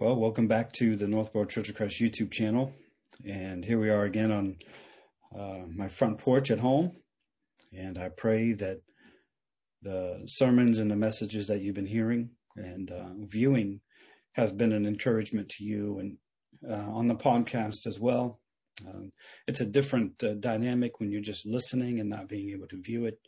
Well, 0.00 0.14
welcome 0.14 0.46
back 0.46 0.70
to 0.74 0.94
the 0.94 1.08
Northborough 1.08 1.46
Church 1.46 1.68
of 1.68 1.74
Christ 1.74 2.00
YouTube 2.00 2.30
channel. 2.30 2.72
And 3.28 3.64
here 3.64 3.80
we 3.80 3.90
are 3.90 4.04
again 4.04 4.30
on 4.30 4.56
uh, 5.36 5.66
my 5.74 5.88
front 5.88 6.18
porch 6.18 6.52
at 6.52 6.60
home. 6.60 6.92
And 7.76 7.98
I 7.98 8.10
pray 8.10 8.52
that 8.52 8.82
the 9.82 10.22
sermons 10.26 10.78
and 10.78 10.88
the 10.88 10.94
messages 10.94 11.48
that 11.48 11.62
you've 11.62 11.74
been 11.74 11.84
hearing 11.84 12.30
and 12.54 12.88
uh, 12.92 13.08
viewing 13.22 13.80
have 14.34 14.56
been 14.56 14.72
an 14.72 14.86
encouragement 14.86 15.48
to 15.56 15.64
you 15.64 15.98
and 15.98 16.16
uh, 16.70 16.92
on 16.92 17.08
the 17.08 17.16
podcast 17.16 17.84
as 17.84 17.98
well. 17.98 18.38
Um, 18.86 19.10
it's 19.48 19.62
a 19.62 19.66
different 19.66 20.22
uh, 20.22 20.34
dynamic 20.34 21.00
when 21.00 21.10
you're 21.10 21.20
just 21.20 21.44
listening 21.44 21.98
and 21.98 22.08
not 22.08 22.28
being 22.28 22.50
able 22.50 22.68
to 22.68 22.80
view 22.80 23.06
it. 23.06 23.18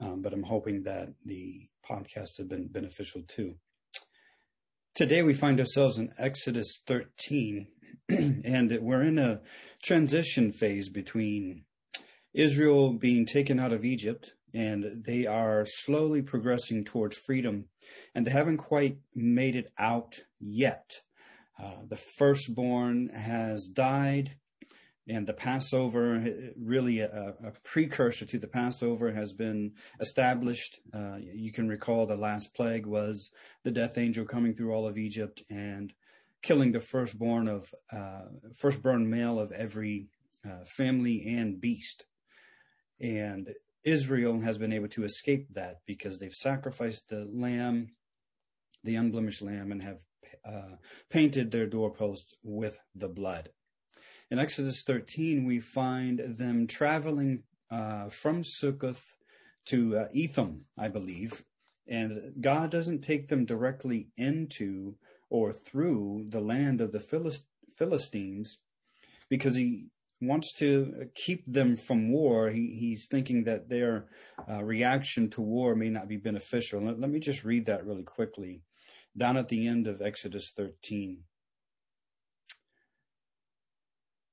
Um, 0.00 0.22
but 0.22 0.32
I'm 0.32 0.42
hoping 0.42 0.82
that 0.82 1.10
the 1.24 1.68
podcasts 1.88 2.38
have 2.38 2.48
been 2.48 2.66
beneficial 2.66 3.22
too. 3.28 3.54
Today 4.98 5.22
we 5.22 5.32
find 5.32 5.60
ourselves 5.60 5.96
in 5.96 6.12
Exodus 6.18 6.82
13, 6.88 7.68
and 8.08 8.78
we're 8.80 9.04
in 9.04 9.16
a 9.16 9.42
transition 9.80 10.50
phase 10.50 10.88
between 10.88 11.62
Israel 12.34 12.94
being 12.94 13.24
taken 13.24 13.60
out 13.60 13.72
of 13.72 13.84
Egypt, 13.84 14.32
and 14.52 15.04
they 15.06 15.24
are 15.24 15.64
slowly 15.64 16.20
progressing 16.20 16.84
towards 16.84 17.16
freedom, 17.16 17.66
and 18.12 18.26
they 18.26 18.32
haven't 18.32 18.56
quite 18.56 18.98
made 19.14 19.54
it 19.54 19.70
out 19.78 20.16
yet. 20.40 20.90
Uh, 21.62 21.82
the 21.88 22.00
firstborn 22.16 23.08
has 23.10 23.68
died, 23.68 24.34
and 25.08 25.26
the 25.26 25.32
Passover, 25.32 26.22
really 26.56 27.00
a, 27.00 27.34
a, 27.42 27.52
precursor 27.64 28.26
to 28.26 28.38
the 28.38 28.46
Passover, 28.46 29.10
has 29.12 29.32
been 29.32 29.72
established. 30.00 30.80
Uh, 30.92 31.16
you 31.18 31.50
can 31.50 31.68
recall 31.68 32.04
the 32.04 32.16
last 32.16 32.54
plague 32.54 32.84
was 32.84 33.30
the 33.64 33.70
death 33.70 33.96
angel 33.96 34.26
coming 34.26 34.54
through 34.54 34.72
all 34.72 34.86
of 34.86 34.98
Egypt 34.98 35.42
and 35.48 35.92
killing 36.42 36.72
the 36.72 36.80
firstborn 36.80 37.48
of 37.48 37.74
uh, 37.90 38.26
firstborn 38.54 39.08
male 39.08 39.40
of 39.40 39.50
every 39.52 40.08
uh, 40.44 40.64
family 40.66 41.24
and 41.26 41.60
beast. 41.60 42.04
And 43.00 43.48
Israel 43.84 44.40
has 44.40 44.58
been 44.58 44.72
able 44.72 44.88
to 44.88 45.04
escape 45.04 45.54
that 45.54 45.76
because 45.86 46.18
they've 46.18 46.32
sacrificed 46.32 47.08
the 47.08 47.26
lamb, 47.32 47.92
the 48.84 48.96
unblemished 48.96 49.42
lamb, 49.42 49.72
and 49.72 49.82
have 49.82 50.00
uh, 50.44 50.76
painted 51.08 51.50
their 51.50 51.66
doorposts 51.66 52.34
with 52.42 52.78
the 52.94 53.08
blood. 53.08 53.50
In 54.30 54.38
Exodus 54.38 54.82
13, 54.82 55.46
we 55.46 55.58
find 55.58 56.18
them 56.18 56.66
traveling 56.66 57.44
uh, 57.70 58.10
from 58.10 58.42
Sukkoth 58.42 59.16
to 59.66 59.96
uh, 59.96 60.08
Etham, 60.12 60.66
I 60.76 60.88
believe, 60.88 61.44
and 61.86 62.34
God 62.38 62.70
doesn't 62.70 63.00
take 63.00 63.28
them 63.28 63.46
directly 63.46 64.08
into 64.18 64.96
or 65.30 65.52
through 65.52 66.26
the 66.28 66.40
land 66.40 66.82
of 66.82 66.92
the 66.92 67.00
Philist- 67.00 67.46
Philistines 67.76 68.58
because 69.30 69.54
he 69.54 69.86
wants 70.20 70.52
to 70.54 71.08
keep 71.14 71.44
them 71.46 71.76
from 71.76 72.12
war. 72.12 72.50
He, 72.50 72.76
he's 72.78 73.06
thinking 73.06 73.44
that 73.44 73.70
their 73.70 74.08
uh, 74.50 74.62
reaction 74.62 75.30
to 75.30 75.40
war 75.40 75.74
may 75.74 75.88
not 75.88 76.08
be 76.08 76.16
beneficial. 76.18 76.82
Let, 76.82 77.00
let 77.00 77.10
me 77.10 77.20
just 77.20 77.44
read 77.44 77.64
that 77.66 77.86
really 77.86 78.02
quickly. 78.02 78.62
Down 79.16 79.38
at 79.38 79.48
the 79.48 79.66
end 79.66 79.86
of 79.86 80.02
Exodus 80.02 80.52
13 80.54 81.22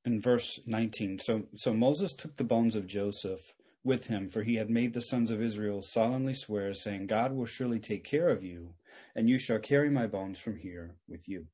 in 0.06 0.22
verse 0.22 0.60
19. 0.68 1.20
So, 1.20 1.44
so 1.56 1.74
Moses 1.74 2.14
took 2.14 2.38
the 2.38 2.44
bones 2.44 2.76
of 2.76 2.86
Joseph 2.86 3.56
with 3.84 4.08
him, 4.08 4.30
for 4.30 4.44
he 4.44 4.56
had 4.56 4.70
made 4.70 4.94
the 4.94 5.02
sons 5.02 5.32
of 5.32 5.42
Israel 5.42 5.82
solemnly 5.82 6.36
swear, 6.36 6.74
saying, 6.74 7.08
God 7.08 7.34
will 7.34 7.46
surely 7.46 7.80
take 7.80 8.04
care 8.04 8.30
of 8.30 8.44
you, 8.44 8.76
and 9.16 9.30
you 9.30 9.40
shall 9.40 9.60
carry 9.60 9.90
my 9.90 10.06
bones 10.06 10.40
from 10.40 10.58
here 10.58 10.96
with 11.08 11.28
you. 11.28 11.48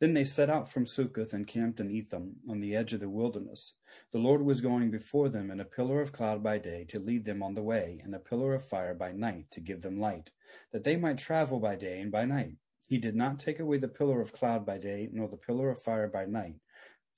Then 0.00 0.14
they 0.14 0.24
set 0.24 0.48
out 0.48 0.70
from 0.70 0.86
Succoth 0.86 1.32
and 1.32 1.46
camped 1.46 1.80
in 1.80 1.90
Etham 1.90 2.36
on 2.48 2.60
the 2.60 2.74
edge 2.74 2.92
of 2.92 3.00
the 3.00 3.08
wilderness. 3.08 3.74
The 4.12 4.18
Lord 4.18 4.42
was 4.42 4.60
going 4.60 4.90
before 4.90 5.28
them 5.28 5.50
in 5.50 5.60
a 5.60 5.64
pillar 5.64 6.00
of 6.00 6.12
cloud 6.12 6.42
by 6.42 6.58
day 6.58 6.84
to 6.90 7.00
lead 7.00 7.24
them 7.24 7.42
on 7.42 7.54
the 7.54 7.62
way, 7.62 8.00
and 8.02 8.14
a 8.14 8.20
pillar 8.20 8.54
of 8.54 8.64
fire 8.64 8.94
by 8.94 9.12
night 9.12 9.50
to 9.50 9.60
give 9.60 9.82
them 9.82 10.00
light, 10.00 10.30
that 10.72 10.84
they 10.84 10.96
might 10.96 11.18
travel 11.18 11.58
by 11.58 11.74
day 11.74 12.00
and 12.00 12.12
by 12.12 12.24
night. 12.24 12.54
He 12.86 12.98
did 12.98 13.16
not 13.16 13.38
take 13.38 13.60
away 13.60 13.78
the 13.78 13.88
pillar 13.88 14.20
of 14.20 14.32
cloud 14.32 14.64
by 14.64 14.78
day, 14.78 15.08
nor 15.12 15.28
the 15.28 15.36
pillar 15.36 15.68
of 15.70 15.82
fire 15.82 16.08
by 16.08 16.24
night 16.24 16.54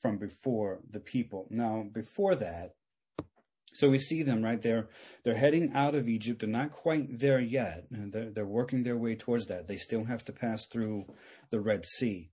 from 0.00 0.18
before 0.18 0.80
the 0.90 1.00
people. 1.00 1.46
Now, 1.50 1.84
before 1.92 2.34
that, 2.36 2.74
so 3.72 3.88
we 3.88 3.98
see 3.98 4.22
them 4.22 4.42
right 4.42 4.60
there. 4.60 4.88
They're 5.22 5.36
heading 5.36 5.72
out 5.74 5.94
of 5.94 6.08
Egypt. 6.08 6.40
They're 6.40 6.48
not 6.48 6.72
quite 6.72 7.18
there 7.20 7.40
yet. 7.40 7.84
They're, 7.90 8.30
they're 8.30 8.44
working 8.44 8.82
their 8.82 8.96
way 8.96 9.14
towards 9.14 9.46
that. 9.46 9.68
They 9.68 9.76
still 9.76 10.04
have 10.04 10.24
to 10.24 10.32
pass 10.32 10.66
through 10.66 11.04
the 11.50 11.60
Red 11.60 11.86
Sea. 11.86 12.30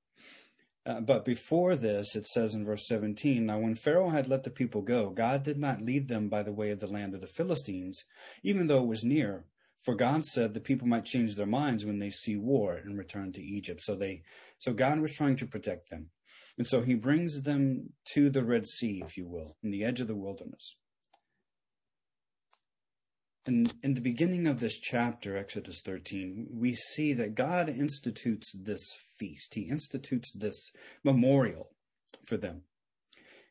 Uh, 0.86 1.02
but 1.02 1.26
before 1.26 1.76
this, 1.76 2.16
it 2.16 2.26
says 2.26 2.56
in 2.56 2.66
verse 2.66 2.88
17 2.88 3.46
Now, 3.46 3.60
when 3.60 3.76
Pharaoh 3.76 4.10
had 4.10 4.28
let 4.28 4.44
the 4.44 4.50
people 4.50 4.82
go, 4.82 5.10
God 5.10 5.44
did 5.44 5.60
not 5.60 5.82
lead 5.82 6.08
them 6.08 6.30
by 6.30 6.44
the 6.44 6.54
way 6.54 6.72
of 6.72 6.80
the 6.80 6.88
land 6.88 7.14
of 7.14 7.22
the 7.22 7.28
Philistines, 7.28 8.06
even 8.42 8.68
though 8.68 8.84
it 8.84 8.88
was 8.88 9.04
near. 9.04 9.46
For 9.84 9.96
God 9.96 10.26
said 10.26 10.54
the 10.54 10.60
people 10.60 10.88
might 10.88 11.06
change 11.06 11.36
their 11.36 11.46
minds 11.46 11.86
when 11.86 12.00
they 12.00 12.10
see 12.10 12.36
war 12.36 12.76
and 12.76 12.98
return 12.98 13.32
to 13.34 13.44
Egypt. 13.44 13.82
So 13.84 13.96
they, 13.96 14.24
so 14.58 14.74
God 14.74 15.00
was 15.00 15.14
trying 15.14 15.36
to 15.38 15.46
protect 15.46 15.90
them. 15.90 16.10
And 16.58 16.66
so 16.66 16.82
he 16.82 16.96
brings 16.96 17.42
them 17.42 17.94
to 18.14 18.30
the 18.30 18.44
Red 18.44 18.68
Sea, 18.68 19.02
if 19.06 19.16
you 19.16 19.28
will, 19.28 19.58
in 19.64 19.70
the 19.70 19.84
edge 19.84 20.02
of 20.02 20.08
the 20.08 20.16
wilderness. 20.16 20.76
And 23.46 23.74
in 23.82 23.94
the 23.94 24.02
beginning 24.02 24.48
of 24.48 24.60
this 24.60 24.78
chapter, 24.78 25.38
Exodus 25.38 25.82
13, 25.86 26.48
we 26.52 26.74
see 26.74 27.14
that 27.14 27.36
God 27.36 27.70
institutes 27.70 28.52
this 28.54 28.84
feast. 29.18 29.54
He 29.54 29.70
institutes 29.70 30.32
this 30.34 30.72
memorial 31.04 31.70
for 32.26 32.36
them. 32.38 32.64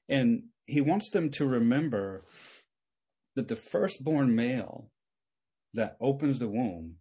And 0.08 0.48
he 0.66 0.80
wants 0.80 1.08
them 1.10 1.30
to 1.30 1.46
remember 1.46 2.24
that 3.36 3.48
the 3.48 3.56
firstborn 3.56 4.34
male 4.34 4.90
that 5.72 5.96
opens 6.00 6.38
the 6.38 6.48
womb 6.48 6.96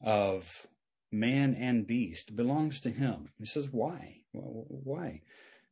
of 0.00 0.66
man 1.10 1.54
and 1.54 1.86
beast 1.86 2.36
belongs 2.36 2.80
to 2.80 2.90
him. 2.90 3.30
He 3.38 3.46
says, 3.46 3.68
why? 3.72 4.18
Why? 4.32 5.22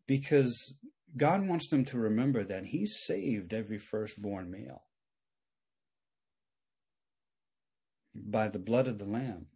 Because 0.06 0.75
God 1.16 1.47
wants 1.48 1.69
them 1.69 1.84
to 1.87 1.98
remember 1.98 2.44
that 2.44 2.66
He 2.66 2.87
saved 2.87 3.53
every 3.53 3.78
firstborn 3.78 4.50
male 4.50 4.82
by 8.14 8.48
the 8.48 8.59
blood 8.59 8.87
of 8.87 8.98
the 8.98 9.04
Lamb. 9.04 9.47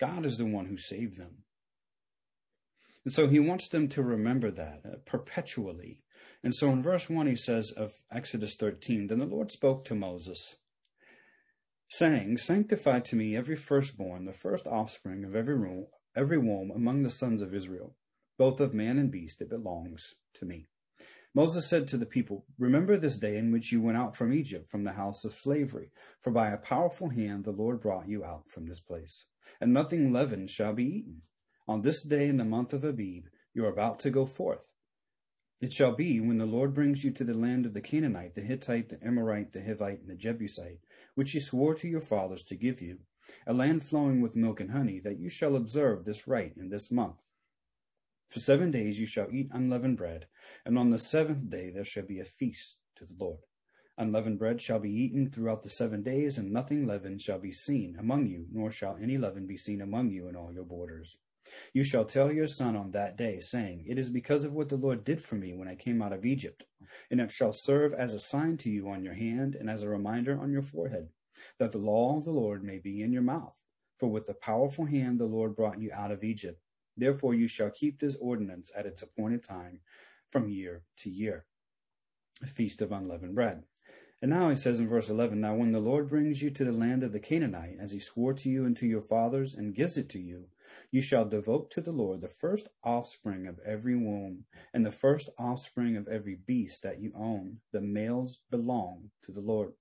God 0.00 0.24
is 0.24 0.36
the 0.36 0.46
one 0.46 0.66
who 0.66 0.78
saved 0.78 1.18
them. 1.18 1.44
And 3.04 3.12
so 3.12 3.26
He 3.26 3.38
wants 3.38 3.68
them 3.68 3.88
to 3.88 4.02
remember 4.02 4.50
that 4.50 4.80
uh, 4.84 4.96
perpetually. 5.04 6.02
And 6.42 6.54
so 6.54 6.70
in 6.70 6.82
verse 6.82 7.08
1, 7.08 7.26
He 7.26 7.36
says 7.36 7.72
of 7.76 7.92
Exodus 8.12 8.56
13 8.58 9.08
Then 9.08 9.18
the 9.18 9.26
Lord 9.26 9.50
spoke 9.50 9.84
to 9.86 9.94
Moses 9.94 10.56
saying, 11.90 12.36
Sanctify 12.36 13.00
to 13.00 13.16
me 13.16 13.36
every 13.36 13.56
firstborn, 13.56 14.24
the 14.24 14.32
first 14.32 14.66
offspring 14.66 15.24
of 15.24 15.34
every 15.34 15.84
every 16.14 16.38
womb 16.38 16.70
among 16.70 17.02
the 17.02 17.10
sons 17.10 17.42
of 17.42 17.54
Israel, 17.54 17.94
both 18.38 18.60
of 18.60 18.72
man 18.72 18.96
and 18.96 19.10
beast, 19.10 19.42
it 19.42 19.50
belongs 19.50 20.14
to 20.34 20.46
me. 20.46 20.68
Moses 21.34 21.68
said 21.68 21.86
to 21.88 21.98
the 21.98 22.06
people, 22.06 22.46
Remember 22.58 22.96
this 22.96 23.18
day 23.18 23.36
in 23.36 23.52
which 23.52 23.70
you 23.70 23.82
went 23.82 23.98
out 23.98 24.16
from 24.16 24.32
Egypt, 24.32 24.70
from 24.70 24.84
the 24.84 24.92
house 24.92 25.24
of 25.24 25.34
slavery, 25.34 25.90
for 26.20 26.30
by 26.30 26.50
a 26.50 26.56
powerful 26.56 27.10
hand 27.10 27.44
the 27.44 27.50
Lord 27.50 27.80
brought 27.80 28.08
you 28.08 28.24
out 28.24 28.48
from 28.48 28.66
this 28.66 28.80
place. 28.80 29.26
And 29.60 29.74
nothing 29.74 30.12
leavened 30.12 30.50
shall 30.50 30.72
be 30.72 30.84
eaten. 30.84 31.22
On 31.66 31.82
this 31.82 32.02
day 32.02 32.28
in 32.28 32.38
the 32.38 32.44
month 32.44 32.72
of 32.72 32.82
Abib, 32.82 33.26
you 33.52 33.64
are 33.66 33.70
about 33.70 34.00
to 34.00 34.10
go 34.10 34.24
forth. 34.24 34.72
It 35.60 35.72
shall 35.72 35.94
be 35.94 36.20
when 36.20 36.38
the 36.38 36.46
Lord 36.46 36.72
brings 36.72 37.04
you 37.04 37.10
to 37.10 37.24
the 37.24 37.36
land 37.36 37.66
of 37.66 37.74
the 37.74 37.80
Canaanite, 37.80 38.34
the 38.34 38.40
Hittite, 38.40 38.88
the 38.88 39.04
Amorite, 39.04 39.52
the 39.52 39.60
Hivite, 39.60 40.00
and 40.00 40.08
the 40.08 40.14
Jebusite, 40.14 40.80
which 41.14 41.32
he 41.32 41.40
swore 41.40 41.74
to 41.74 41.88
your 41.88 42.00
fathers 42.00 42.44
to 42.44 42.56
give 42.56 42.80
you, 42.80 43.00
a 43.46 43.52
land 43.52 43.82
flowing 43.82 44.22
with 44.22 44.36
milk 44.36 44.60
and 44.60 44.70
honey, 44.70 45.00
that 45.00 45.18
you 45.18 45.28
shall 45.28 45.56
observe 45.56 46.04
this 46.04 46.26
rite 46.26 46.56
in 46.56 46.70
this 46.70 46.90
month. 46.90 47.16
For 48.28 48.40
seven 48.40 48.70
days 48.70 49.00
you 49.00 49.06
shall 49.06 49.28
eat 49.32 49.48
unleavened 49.52 49.96
bread, 49.96 50.26
and 50.66 50.78
on 50.78 50.90
the 50.90 50.98
seventh 50.98 51.48
day 51.48 51.70
there 51.70 51.84
shall 51.84 52.04
be 52.04 52.20
a 52.20 52.24
feast 52.24 52.76
to 52.96 53.06
the 53.06 53.14
Lord. 53.18 53.40
Unleavened 53.96 54.38
bread 54.38 54.60
shall 54.60 54.78
be 54.78 54.92
eaten 54.92 55.30
throughout 55.30 55.62
the 55.62 55.70
seven 55.70 56.02
days, 56.02 56.36
and 56.36 56.52
nothing 56.52 56.86
leavened 56.86 57.22
shall 57.22 57.38
be 57.38 57.52
seen 57.52 57.96
among 57.98 58.26
you, 58.26 58.46
nor 58.52 58.70
shall 58.70 58.96
any 59.02 59.16
leaven 59.16 59.46
be 59.46 59.56
seen 59.56 59.80
among 59.80 60.10
you 60.10 60.28
in 60.28 60.36
all 60.36 60.52
your 60.52 60.64
borders. 60.64 61.16
You 61.72 61.82
shall 61.82 62.04
tell 62.04 62.30
your 62.30 62.46
son 62.46 62.76
on 62.76 62.90
that 62.90 63.16
day, 63.16 63.40
saying, 63.40 63.86
It 63.88 63.98
is 63.98 64.10
because 64.10 64.44
of 64.44 64.52
what 64.52 64.68
the 64.68 64.76
Lord 64.76 65.04
did 65.04 65.20
for 65.22 65.36
me 65.36 65.54
when 65.54 65.66
I 65.66 65.74
came 65.74 66.02
out 66.02 66.12
of 66.12 66.26
Egypt. 66.26 66.64
And 67.10 67.22
it 67.22 67.32
shall 67.32 67.52
serve 67.52 67.94
as 67.94 68.12
a 68.12 68.20
sign 68.20 68.58
to 68.58 68.70
you 68.70 68.90
on 68.90 69.02
your 69.02 69.14
hand 69.14 69.54
and 69.54 69.70
as 69.70 69.82
a 69.82 69.88
reminder 69.88 70.38
on 70.38 70.52
your 70.52 70.62
forehead, 70.62 71.08
that 71.58 71.72
the 71.72 71.78
law 71.78 72.18
of 72.18 72.24
the 72.24 72.30
Lord 72.30 72.62
may 72.62 72.78
be 72.78 73.00
in 73.00 73.12
your 73.12 73.22
mouth. 73.22 73.58
For 73.98 74.08
with 74.08 74.28
a 74.28 74.34
powerful 74.34 74.84
hand 74.84 75.18
the 75.18 75.24
Lord 75.24 75.56
brought 75.56 75.80
you 75.80 75.90
out 75.92 76.12
of 76.12 76.22
Egypt. 76.22 76.60
Therefore 76.98 77.34
you 77.34 77.48
shall 77.48 77.70
keep 77.70 78.00
this 78.00 78.16
ordinance 78.20 78.70
at 78.76 78.86
its 78.86 79.02
appointed 79.02 79.44
time 79.44 79.80
from 80.30 80.48
year 80.48 80.82
to 80.98 81.10
year. 81.10 81.46
A 82.42 82.46
feast 82.46 82.82
of 82.82 82.92
unleavened 82.92 83.34
bread. 83.34 83.62
And 84.20 84.32
now 84.32 84.50
he 84.50 84.56
says 84.56 84.80
in 84.80 84.88
verse 84.88 85.08
11, 85.08 85.40
Now 85.40 85.54
when 85.54 85.70
the 85.70 85.78
Lord 85.78 86.08
brings 86.08 86.42
you 86.42 86.50
to 86.50 86.64
the 86.64 86.72
land 86.72 87.04
of 87.04 87.12
the 87.12 87.20
Canaanite, 87.20 87.78
as 87.78 87.92
he 87.92 88.00
swore 88.00 88.34
to 88.34 88.48
you 88.50 88.64
and 88.64 88.76
to 88.76 88.86
your 88.86 89.00
fathers, 89.00 89.54
and 89.54 89.76
gives 89.76 89.96
it 89.96 90.08
to 90.10 90.18
you, 90.18 90.48
you 90.90 91.00
shall 91.00 91.24
devote 91.24 91.70
to 91.70 91.80
the 91.80 91.92
Lord 91.92 92.20
the 92.20 92.28
first 92.28 92.68
offspring 92.82 93.46
of 93.46 93.60
every 93.64 93.94
womb, 93.94 94.44
and 94.74 94.84
the 94.84 94.90
first 94.90 95.30
offspring 95.38 95.96
of 95.96 96.08
every 96.08 96.34
beast 96.34 96.82
that 96.82 97.00
you 97.00 97.12
own. 97.14 97.60
The 97.70 97.80
males 97.80 98.40
belong 98.50 99.10
to 99.22 99.30
the 99.30 99.40
Lord. 99.40 99.74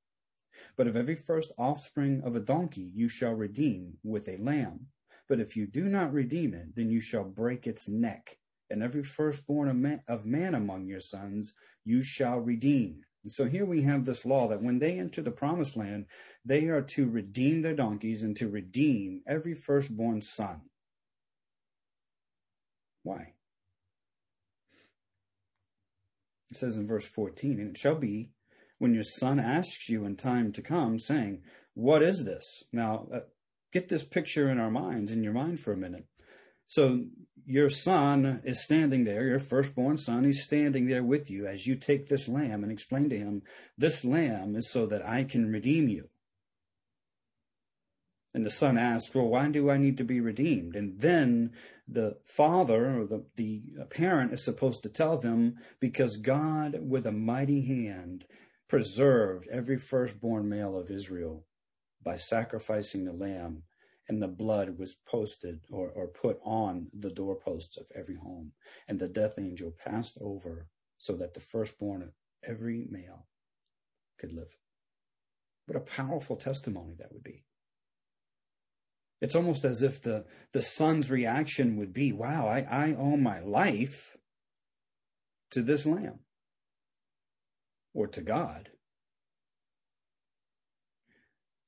But 0.75 0.88
of 0.88 0.96
every 0.96 1.16
first 1.16 1.52
offspring 1.58 2.22
of 2.24 2.36
a 2.36 2.40
donkey 2.40 2.92
you 2.94 3.10
shall 3.10 3.34
redeem 3.34 3.98
with 4.04 4.28
a 4.28 4.38
lamb. 4.38 4.88
But 5.28 5.40
if 5.40 5.56
you 5.56 5.68
do 5.68 5.86
not 5.86 6.14
redeem 6.14 6.54
it, 6.54 6.76
then 6.76 6.90
you 6.90 7.02
shall 7.02 7.24
break 7.24 7.68
its 7.68 7.88
neck. 7.88 8.38
And 8.70 8.84
every 8.84 9.04
firstborn 9.04 9.70
of 9.70 9.76
man, 9.76 10.02
of 10.08 10.26
man 10.26 10.56
among 10.56 10.88
your 10.88 11.00
sons 11.00 11.54
you 11.86 12.02
shall 12.02 12.40
redeem. 12.40 13.02
And 13.24 13.34
so 13.34 13.46
here 13.46 13.66
we 13.66 13.82
have 13.82 14.06
this 14.06 14.26
law 14.26 14.48
that 14.48 14.62
when 14.62 14.80
they 14.80 15.00
enter 15.00 15.22
the 15.22 15.32
promised 15.32 15.76
land, 15.76 16.06
they 16.46 16.66
are 16.68 16.82
to 16.82 17.10
redeem 17.10 17.62
their 17.62 17.76
donkeys 17.76 18.24
and 18.24 18.36
to 18.38 18.48
redeem 18.48 19.22
every 19.28 19.54
firstborn 19.54 20.22
son. 20.22 20.62
Why? 23.04 23.34
It 26.52 26.58
says 26.58 26.78
in 26.78 26.88
verse 26.88 27.06
14, 27.06 27.60
and 27.60 27.72
it 27.72 27.78
shall 27.78 27.96
be 27.96 28.32
when 28.80 28.94
your 28.94 29.04
son 29.04 29.40
asks 29.40 29.90
you 29.90 30.06
in 30.06 30.16
time 30.16 30.52
to 30.54 30.62
come, 30.62 31.00
saying, 31.00 31.42
What 31.74 32.02
is 32.02 32.24
this? 32.24 32.64
Now, 32.72 33.08
uh, 33.14 33.20
get 33.72 33.90
this 33.90 34.04
picture 34.04 34.50
in 34.50 34.60
our 34.60 34.72
minds, 34.72 35.12
in 35.12 35.24
your 35.24 35.34
mind 35.34 35.60
for 35.60 35.74
a 35.74 35.78
minute. 35.78 36.06
So 36.66 37.06
your 37.46 37.69
son 37.69 38.42
is 38.44 38.62
standing 38.62 39.06
there, 39.06 39.25
your 39.25 39.40
firstborn 39.40 39.98
son, 39.98 40.25
he's 40.25 40.44
standing 40.44 40.88
there 40.88 41.04
with 41.04 41.31
you 41.31 41.48
as 41.48 41.66
you 41.66 41.75
take 41.75 42.10
this 42.10 42.28
lamb 42.28 42.62
and 42.64 42.72
explain 42.72 43.10
to 43.10 43.18
him, 43.18 43.42
This 43.78 44.04
lamb 44.04 44.56
is 44.56 44.69
so 44.69 44.86
that 44.88 45.06
I 45.06 45.24
can 45.24 45.52
redeem 45.52 45.88
you. 45.88 46.10
And 48.34 48.46
the 48.46 48.52
son 48.52 48.78
asks, 48.78 49.16
Well, 49.16 49.30
why 49.30 49.48
do 49.48 49.69
I 49.69 49.78
need 49.78 49.98
to 49.98 50.04
be 50.04 50.19
redeemed? 50.19 50.75
And 50.75 51.00
then 51.00 51.54
the 51.88 52.18
father 52.25 53.00
or 53.00 53.06
the, 53.06 53.24
the 53.38 53.64
parent 53.90 54.34
is 54.34 54.44
supposed 54.44 54.84
to 54.84 54.90
tell 54.90 55.18
them, 55.18 55.56
Because 55.80 56.18
God, 56.18 56.78
with 56.81 57.08
a 57.08 57.14
mighty 57.14 57.66
hand, 57.66 58.25
preserved 58.68 59.48
every 59.48 59.78
firstborn 59.78 60.50
male 60.50 60.78
of 60.78 60.92
Israel 60.92 61.47
by 62.07 62.15
sacrificing 62.15 63.04
the 63.04 63.12
lamb 63.12 63.63
and 64.07 64.21
the 64.21 64.30
blood 64.30 64.77
was 64.80 64.95
posted 65.06 65.59
or, 65.69 65.89
or 65.89 66.07
put 66.07 66.39
on 66.42 66.88
the 66.98 67.09
doorposts 67.09 67.75
of 67.75 67.86
every 67.94 68.15
home. 68.15 68.54
And 68.88 68.98
the 68.98 69.09
death 69.09 69.33
angel 69.38 69.74
passed 69.86 70.18
over 70.21 70.68
so 70.98 71.18
that 71.18 71.33
the 71.33 71.42
firstborn 71.42 72.01
of 72.01 72.13
every 72.48 72.88
male 72.89 73.27
could 74.18 74.31
live. 74.31 74.56
What 75.65 75.75
a 75.75 75.81
powerful 75.81 76.38
testimony 76.38 76.95
that 76.98 77.12
would 77.12 77.25
be. 77.25 77.44
It's 79.19 79.36
almost 79.36 79.65
as 79.65 79.83
if 79.83 80.01
the, 80.01 80.24
the 80.54 80.62
son's 80.62 81.12
reaction 81.12 81.75
would 81.75 81.92
be, 81.92 82.13
wow, 82.13 82.48
I, 82.48 82.59
I 82.59 82.95
owe 82.98 83.18
my 83.18 83.42
life 83.42 84.15
to 85.51 85.62
this 85.62 85.86
lamb 85.86 86.19
or 87.94 88.07
to 88.07 88.21
God. 88.21 88.69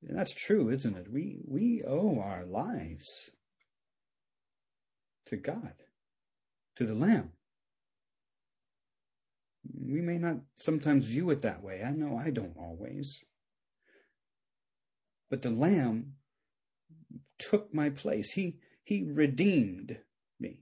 And 0.06 0.18
that's 0.18 0.34
true, 0.34 0.70
isn't 0.70 0.96
it? 0.96 1.12
We 1.12 1.40
we 1.46 1.82
owe 1.86 2.20
our 2.20 2.44
lives 2.44 3.30
to 5.26 5.36
God, 5.36 5.74
to 6.76 6.86
the 6.86 6.94
Lamb. 6.94 7.32
We 9.78 10.00
may 10.00 10.18
not 10.18 10.36
sometimes 10.56 11.06
view 11.06 11.30
it 11.30 11.42
that 11.42 11.62
way. 11.62 11.82
I 11.82 11.90
know 11.90 12.16
I 12.16 12.30
don't 12.30 12.56
always. 12.56 13.20
But 15.28 15.42
the 15.42 15.50
Lamb 15.50 16.14
took 17.38 17.72
my 17.74 17.90
place. 17.90 18.32
He 18.32 18.58
he 18.82 19.04
redeemed 19.04 19.98
me. 20.38 20.60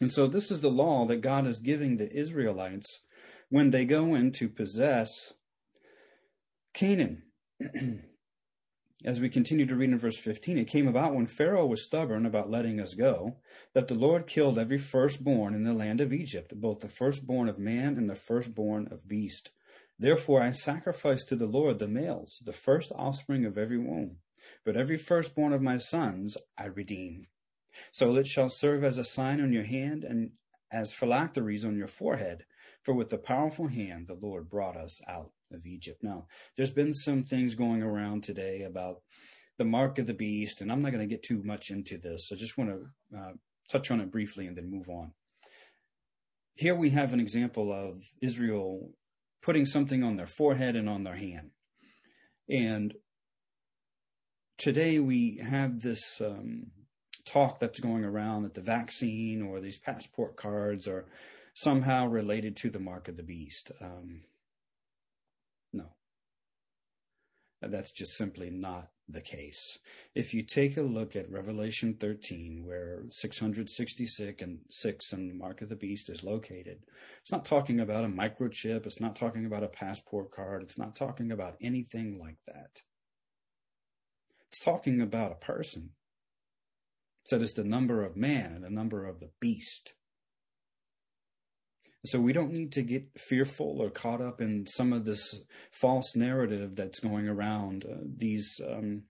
And 0.00 0.10
so 0.10 0.26
this 0.26 0.50
is 0.50 0.62
the 0.62 0.70
law 0.70 1.04
that 1.06 1.20
God 1.20 1.46
is 1.46 1.58
giving 1.58 1.96
the 1.96 2.12
Israelites 2.12 3.00
when 3.48 3.70
they 3.70 3.84
go 3.84 4.14
in 4.14 4.32
to 4.32 4.48
possess 4.48 5.34
Canaan. 6.74 7.22
As 9.04 9.20
we 9.20 9.30
continue 9.30 9.66
to 9.66 9.76
read 9.76 9.90
in 9.90 9.98
verse 9.98 10.18
15, 10.18 10.58
it 10.58 10.68
came 10.68 10.86
about 10.86 11.14
when 11.14 11.26
Pharaoh 11.26 11.66
was 11.66 11.84
stubborn 11.84 12.26
about 12.26 12.50
letting 12.50 12.80
us 12.80 12.94
go, 12.94 13.36
that 13.72 13.88
the 13.88 13.94
Lord 13.94 14.26
killed 14.26 14.58
every 14.58 14.78
firstborn 14.78 15.54
in 15.54 15.64
the 15.64 15.72
land 15.72 16.00
of 16.00 16.12
Egypt, 16.12 16.52
both 16.60 16.80
the 16.80 16.88
firstborn 16.88 17.48
of 17.48 17.58
man 17.58 17.96
and 17.96 18.10
the 18.10 18.14
firstborn 18.14 18.88
of 18.90 19.08
beast. 19.08 19.52
Therefore 19.98 20.42
I 20.42 20.50
sacrifice 20.50 21.24
to 21.24 21.36
the 21.36 21.46
Lord 21.46 21.78
the 21.78 21.88
males, 21.88 22.40
the 22.44 22.52
first 22.52 22.92
offspring 22.94 23.46
of 23.46 23.56
every 23.56 23.78
womb. 23.78 24.18
But 24.64 24.76
every 24.76 24.98
firstborn 24.98 25.52
of 25.52 25.62
my 25.62 25.78
sons 25.78 26.36
I 26.58 26.66
redeem. 26.66 27.28
So 27.90 28.16
it 28.16 28.26
shall 28.26 28.50
serve 28.50 28.84
as 28.84 28.98
a 28.98 29.04
sign 29.04 29.40
on 29.40 29.52
your 29.52 29.64
hand 29.64 30.04
and 30.04 30.32
as 30.70 30.92
phylacteries 30.92 31.64
on 31.64 31.76
your 31.76 31.86
forehead. 31.86 32.44
For 32.82 32.92
with 32.92 33.08
the 33.08 33.18
powerful 33.18 33.68
hand 33.68 34.08
the 34.08 34.14
Lord 34.14 34.50
brought 34.50 34.76
us 34.76 35.00
out 35.08 35.32
of 35.52 35.66
Egypt. 35.66 36.02
Now, 36.02 36.26
there's 36.56 36.70
been 36.70 36.94
some 36.94 37.22
things 37.22 37.54
going 37.54 37.82
around 37.82 38.24
today 38.24 38.62
about 38.62 39.02
the 39.58 39.64
mark 39.64 39.98
of 39.98 40.06
the 40.06 40.14
beast, 40.14 40.60
and 40.60 40.70
I'm 40.70 40.82
not 40.82 40.92
going 40.92 41.06
to 41.06 41.12
get 41.12 41.22
too 41.22 41.42
much 41.42 41.70
into 41.70 41.98
this. 41.98 42.30
I 42.32 42.36
just 42.36 42.58
want 42.58 42.70
to 42.70 43.18
uh, 43.18 43.32
touch 43.70 43.90
on 43.90 44.00
it 44.00 44.10
briefly 44.10 44.46
and 44.46 44.56
then 44.56 44.70
move 44.70 44.88
on. 44.88 45.12
Here 46.54 46.74
we 46.74 46.90
have 46.90 47.12
an 47.12 47.20
example 47.20 47.72
of 47.72 48.02
Israel 48.22 48.90
putting 49.42 49.66
something 49.66 50.02
on 50.02 50.16
their 50.16 50.26
forehead 50.26 50.76
and 50.76 50.88
on 50.88 51.04
their 51.04 51.16
hand. 51.16 51.50
And 52.48 52.94
today 54.58 54.98
we 54.98 55.40
have 55.42 55.80
this 55.80 56.20
um, 56.20 56.70
talk 57.26 57.58
that's 57.58 57.80
going 57.80 58.04
around 58.04 58.44
that 58.44 58.54
the 58.54 58.60
vaccine 58.60 59.42
or 59.42 59.60
these 59.60 59.78
passport 59.78 60.36
cards 60.36 60.88
are 60.88 61.06
somehow 61.54 62.06
related 62.06 62.56
to 62.56 62.70
the 62.70 62.78
mark 62.78 63.08
of 63.08 63.16
the 63.16 63.22
beast. 63.22 63.72
Um, 63.80 64.22
no. 65.72 65.86
Uh, 67.66 67.68
that's 67.68 67.90
just 67.90 68.16
simply 68.16 68.50
not 68.50 68.90
the 69.08 69.20
case. 69.20 69.78
If 70.14 70.34
you 70.34 70.42
take 70.42 70.76
a 70.76 70.82
look 70.82 71.16
at 71.16 71.30
Revelation 71.30 71.96
13, 71.98 72.64
where 72.64 73.02
666 73.10 74.42
and 74.42 74.58
6 74.70 75.12
and 75.12 75.30
the 75.30 75.34
Mark 75.34 75.62
of 75.62 75.68
the 75.68 75.76
Beast 75.76 76.08
is 76.08 76.22
located, 76.22 76.78
it's 77.20 77.32
not 77.32 77.44
talking 77.44 77.80
about 77.80 78.04
a 78.04 78.08
microchip. 78.08 78.86
It's 78.86 79.00
not 79.00 79.16
talking 79.16 79.46
about 79.46 79.64
a 79.64 79.68
passport 79.68 80.30
card. 80.30 80.62
It's 80.62 80.78
not 80.78 80.96
talking 80.96 81.32
about 81.32 81.56
anything 81.60 82.18
like 82.20 82.38
that. 82.46 82.82
It's 84.48 84.60
talking 84.60 85.00
about 85.00 85.32
a 85.32 85.44
person. 85.44 85.90
So 87.24 87.36
it's 87.36 87.52
the 87.52 87.64
number 87.64 88.04
of 88.04 88.16
man 88.16 88.52
and 88.54 88.64
the 88.64 88.70
number 88.70 89.06
of 89.06 89.18
the 89.18 89.30
beast. 89.40 89.94
So 92.06 92.20
we 92.20 92.32
don't 92.32 92.52
need 92.52 92.72
to 92.72 92.82
get 92.82 93.18
fearful 93.18 93.80
or 93.80 93.90
caught 93.90 94.20
up 94.20 94.40
in 94.40 94.66
some 94.66 94.92
of 94.92 95.04
this 95.04 95.34
false 95.70 96.14
narrative 96.14 96.76
that's 96.76 97.00
going 97.00 97.28
around. 97.28 97.84
Uh, 97.84 97.96
these 98.16 98.60
um, 98.66 99.02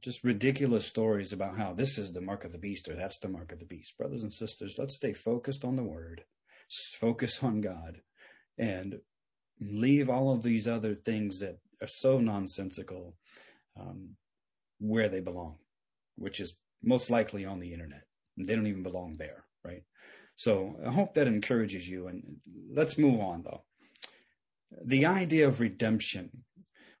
just 0.00 0.24
ridiculous 0.24 0.86
stories 0.86 1.32
about 1.32 1.56
how 1.56 1.72
this 1.72 1.98
is 1.98 2.12
the 2.12 2.20
mark 2.20 2.44
of 2.44 2.52
the 2.52 2.58
beast 2.58 2.88
or 2.88 2.94
that's 2.94 3.18
the 3.18 3.28
mark 3.28 3.52
of 3.52 3.58
the 3.58 3.64
beast. 3.64 3.96
Brothers 3.98 4.22
and 4.22 4.32
sisters, 4.32 4.76
let's 4.78 4.96
stay 4.96 5.12
focused 5.12 5.64
on 5.64 5.76
the 5.76 5.84
word, 5.84 6.24
focus 6.98 7.42
on 7.42 7.60
God, 7.60 8.00
and 8.56 9.00
leave 9.60 10.08
all 10.08 10.32
of 10.32 10.42
these 10.42 10.66
other 10.66 10.94
things 10.94 11.40
that 11.40 11.58
are 11.80 11.88
so 11.88 12.18
nonsensical 12.18 13.16
um, 13.78 14.16
where 14.78 15.08
they 15.08 15.20
belong, 15.20 15.56
which 16.16 16.40
is 16.40 16.56
most 16.82 17.10
likely 17.10 17.44
on 17.44 17.60
the 17.60 17.72
internet. 17.72 18.04
They 18.36 18.54
don't 18.54 18.66
even 18.66 18.82
belong 18.82 19.16
there, 19.18 19.44
right? 19.64 19.82
So 20.38 20.76
I 20.86 20.92
hope 20.92 21.14
that 21.14 21.26
encourages 21.26 21.88
you. 21.88 22.06
And 22.06 22.36
let's 22.72 22.96
move 22.96 23.20
on, 23.20 23.42
though. 23.42 23.64
The 24.84 25.04
idea 25.04 25.48
of 25.48 25.58
redemption. 25.58 26.30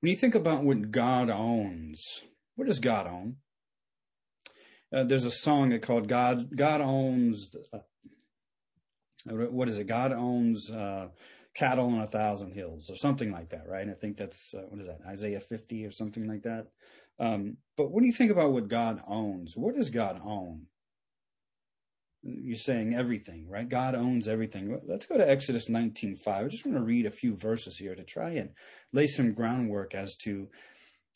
When 0.00 0.10
you 0.10 0.16
think 0.16 0.34
about 0.34 0.64
what 0.64 0.90
God 0.90 1.30
owns, 1.30 2.22
what 2.56 2.66
does 2.66 2.80
God 2.80 3.06
own? 3.06 3.36
Uh, 4.92 5.04
there's 5.04 5.24
a 5.24 5.30
song 5.30 5.78
called 5.78 6.08
"God." 6.08 6.56
God 6.56 6.80
owns. 6.80 7.50
Uh, 7.72 7.78
what 9.30 9.68
is 9.68 9.78
it? 9.78 9.86
God 9.86 10.12
owns 10.12 10.68
uh, 10.68 11.08
cattle 11.54 11.90
on 11.90 12.00
a 12.00 12.08
thousand 12.08 12.54
hills, 12.54 12.90
or 12.90 12.96
something 12.96 13.30
like 13.30 13.50
that, 13.50 13.68
right? 13.68 13.82
And 13.82 13.90
I 13.92 13.94
think 13.94 14.16
that's 14.16 14.52
uh, 14.52 14.62
what 14.68 14.80
is 14.80 14.88
that? 14.88 14.98
Isaiah 15.06 15.40
50 15.40 15.86
or 15.86 15.92
something 15.92 16.26
like 16.26 16.42
that. 16.42 16.66
Um, 17.20 17.58
but 17.76 17.92
when 17.92 18.02
you 18.02 18.12
think 18.12 18.32
about 18.32 18.50
what 18.50 18.66
God 18.66 19.00
owns, 19.06 19.56
what 19.56 19.76
does 19.76 19.90
God 19.90 20.20
own? 20.24 20.66
You're 22.22 22.56
saying 22.56 22.94
everything, 22.94 23.48
right? 23.48 23.68
God 23.68 23.94
owns 23.94 24.28
everything. 24.28 24.80
Let's 24.86 25.06
go 25.06 25.16
to 25.16 25.28
Exodus 25.28 25.68
19:5. 25.68 26.46
I 26.46 26.48
just 26.48 26.66
want 26.66 26.78
to 26.78 26.84
read 26.84 27.06
a 27.06 27.10
few 27.10 27.36
verses 27.36 27.76
here 27.76 27.94
to 27.94 28.04
try 28.04 28.30
and 28.30 28.50
lay 28.92 29.06
some 29.06 29.32
groundwork 29.32 29.94
as 29.94 30.16
to 30.18 30.48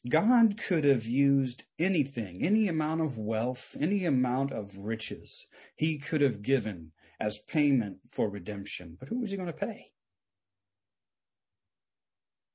God 0.09 0.59
could 0.59 0.85
have 0.85 1.07
used 1.07 1.65
anything, 1.79 2.45
any 2.45 2.69
amount 2.69 3.01
of 3.01 3.19
wealth, 3.19 3.77
any 3.81 4.05
amount 4.05 4.53
of 4.53 4.77
riches 4.79 5.47
he 5.77 5.99
could 5.99 6.21
have 6.21 6.43
given 6.43 6.93
as 7.21 7.39
payment 7.49 7.99
for 8.09 8.29
redemption. 8.29 8.97
But 8.99 9.09
who 9.09 9.21
was 9.21 9.31
he 9.31 9.37
going 9.37 9.47
to 9.47 9.53
pay? 9.53 9.93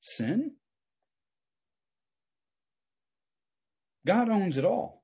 sin? 0.07 0.55
God 4.05 4.29
owns 4.29 4.57
it 4.57 4.65
all. 4.65 4.96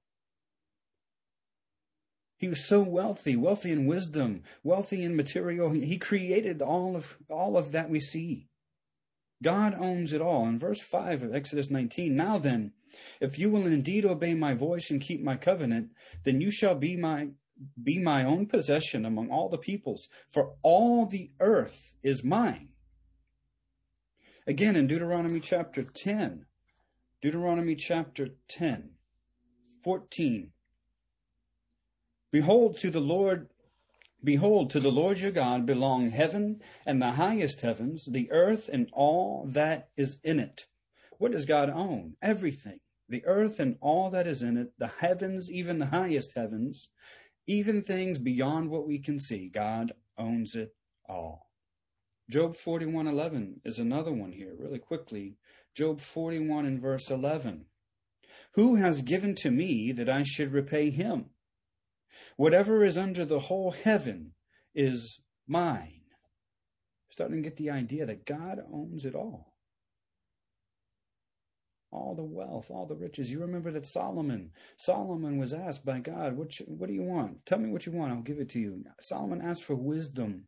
He 2.44 2.50
was 2.50 2.66
so 2.66 2.82
wealthy, 2.82 3.38
wealthy 3.38 3.72
in 3.72 3.86
wisdom, 3.86 4.44
wealthy 4.66 5.02
in 5.02 5.16
material. 5.16 5.70
He 5.70 5.98
created 5.98 6.62
all 6.62 6.94
of 6.94 7.18
all 7.30 7.58
of 7.58 7.72
that 7.72 7.90
we 7.90 8.02
see. 8.02 8.50
God 9.42 9.74
owns 9.80 10.12
it 10.12 10.20
all. 10.20 10.46
In 10.48 10.60
verse 10.60 10.82
5 10.82 11.24
of 11.24 11.34
Exodus 11.34 11.70
19, 11.70 12.14
now 12.14 12.38
then, 12.38 12.74
if 13.22 13.40
you 13.40 13.50
will 13.50 13.66
indeed 13.66 14.04
obey 14.04 14.34
my 14.34 14.54
voice 14.54 14.92
and 14.92 15.00
keep 15.00 15.24
my 15.24 15.38
covenant, 15.38 15.92
then 16.26 16.42
you 16.42 16.52
shall 16.52 16.76
be 16.76 16.98
my 16.98 17.30
be 17.82 17.98
my 17.98 18.26
own 18.26 18.48
possession 18.48 19.06
among 19.06 19.30
all 19.30 19.48
the 19.48 19.58
peoples, 19.58 20.10
for 20.30 20.58
all 20.64 21.06
the 21.06 21.32
earth 21.40 21.94
is 22.04 22.26
mine. 22.26 22.74
Again 24.46 24.76
in 24.76 24.88
Deuteronomy 24.88 25.40
chapter 25.40 25.82
10, 25.82 26.46
Deuteronomy 27.22 27.78
chapter 27.78 28.36
10, 28.50 28.96
14. 29.82 30.52
Behold, 32.34 32.80
to 32.80 32.90
the 32.90 33.00
Lord, 33.00 33.48
behold, 34.24 34.72
to 34.72 34.80
the 34.80 34.92
Lord 34.92 35.20
your 35.20 35.30
God 35.30 35.68
belong 35.68 36.10
heaven 36.10 36.64
and 36.84 37.00
the 37.00 37.12
highest 37.12 37.62
heavens, 37.62 38.06
the 38.06 38.32
earth 38.32 38.68
and 38.74 38.90
all 38.92 39.46
that 39.50 39.90
is 39.96 40.18
in 40.24 40.40
it. 40.40 40.66
What 41.20 41.32
does 41.32 41.46
God 41.46 41.70
own? 41.70 42.16
Everything. 42.24 42.80
The 43.08 43.24
earth 43.28 43.60
and 43.60 43.78
all 43.82 44.10
that 44.10 44.26
is 44.26 44.42
in 44.42 44.58
it, 44.58 44.74
the 44.80 44.88
heavens, 44.88 45.52
even 45.52 45.78
the 45.78 45.86
highest 45.86 46.32
heavens, 46.36 46.90
even 47.46 47.84
things 47.84 48.18
beyond 48.18 48.72
what 48.72 48.88
we 48.88 48.98
can 48.98 49.20
see. 49.20 49.48
God 49.48 49.92
owns 50.18 50.56
it 50.56 50.76
all. 51.08 51.52
Job 52.32 52.56
41:11 52.56 53.62
is 53.64 53.78
another 53.78 54.12
one 54.12 54.32
here, 54.32 54.56
really 54.58 54.80
quickly. 54.80 55.38
Job 55.76 56.00
41 56.00 56.66
and 56.66 56.82
verse 56.82 57.12
11. 57.12 57.66
Who 58.54 58.78
has 58.78 59.04
given 59.04 59.36
to 59.36 59.52
me 59.52 59.92
that 59.92 60.10
I 60.10 60.24
should 60.24 60.52
repay 60.52 60.90
him? 60.90 61.30
Whatever 62.38 62.84
is 62.84 62.98
under 62.98 63.26
the 63.26 63.40
whole 63.40 63.72
heaven 63.72 64.34
is 64.74 65.20
mine. 65.48 66.02
Starting 67.10 67.38
to 67.38 67.50
get 67.50 67.58
the 67.58 67.70
idea 67.70 68.06
that 68.06 68.26
God 68.26 68.60
owns 68.72 69.06
it 69.06 69.14
all. 69.14 69.54
All 71.92 72.16
the 72.16 72.24
wealth, 72.24 72.72
all 72.72 72.88
the 72.88 72.96
riches. 72.96 73.32
You 73.32 73.40
remember 73.40 73.72
that 73.72 73.86
Solomon, 73.86 74.50
Solomon 74.78 75.38
was 75.38 75.54
asked 75.54 75.86
by 75.86 76.00
God, 76.00 76.36
what, 76.36 76.60
what 76.66 76.88
do 76.88 76.94
you 76.94 77.04
want? 77.04 77.46
Tell 77.46 77.60
me 77.60 77.70
what 77.70 77.86
you 77.86 77.92
want, 77.92 78.12
I'll 78.12 78.22
give 78.22 78.40
it 78.40 78.50
to 78.50 78.60
you. 78.60 78.84
Solomon 79.00 79.42
asked 79.42 79.64
for 79.64 79.76
wisdom. 79.76 80.48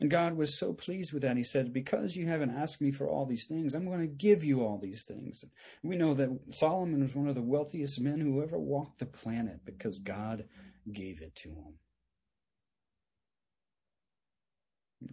And 0.00 0.10
God 0.10 0.36
was 0.36 0.56
so 0.56 0.72
pleased 0.72 1.12
with 1.12 1.22
that. 1.22 1.36
He 1.36 1.42
said, 1.42 1.72
Because 1.72 2.14
you 2.14 2.26
haven't 2.26 2.56
asked 2.56 2.80
me 2.80 2.92
for 2.92 3.08
all 3.08 3.26
these 3.26 3.46
things, 3.46 3.74
I'm 3.74 3.84
going 3.84 4.00
to 4.00 4.06
give 4.06 4.44
you 4.44 4.62
all 4.62 4.78
these 4.78 5.02
things. 5.02 5.44
We 5.82 5.96
know 5.96 6.14
that 6.14 6.30
Solomon 6.50 7.02
was 7.02 7.16
one 7.16 7.28
of 7.28 7.34
the 7.34 7.42
wealthiest 7.42 8.00
men 8.00 8.20
who 8.20 8.42
ever 8.42 8.58
walked 8.58 9.00
the 9.00 9.06
planet 9.06 9.64
because 9.64 9.98
God 9.98 10.44
gave 10.92 11.20
it 11.20 11.34
to 11.36 11.48
him. 11.48 11.78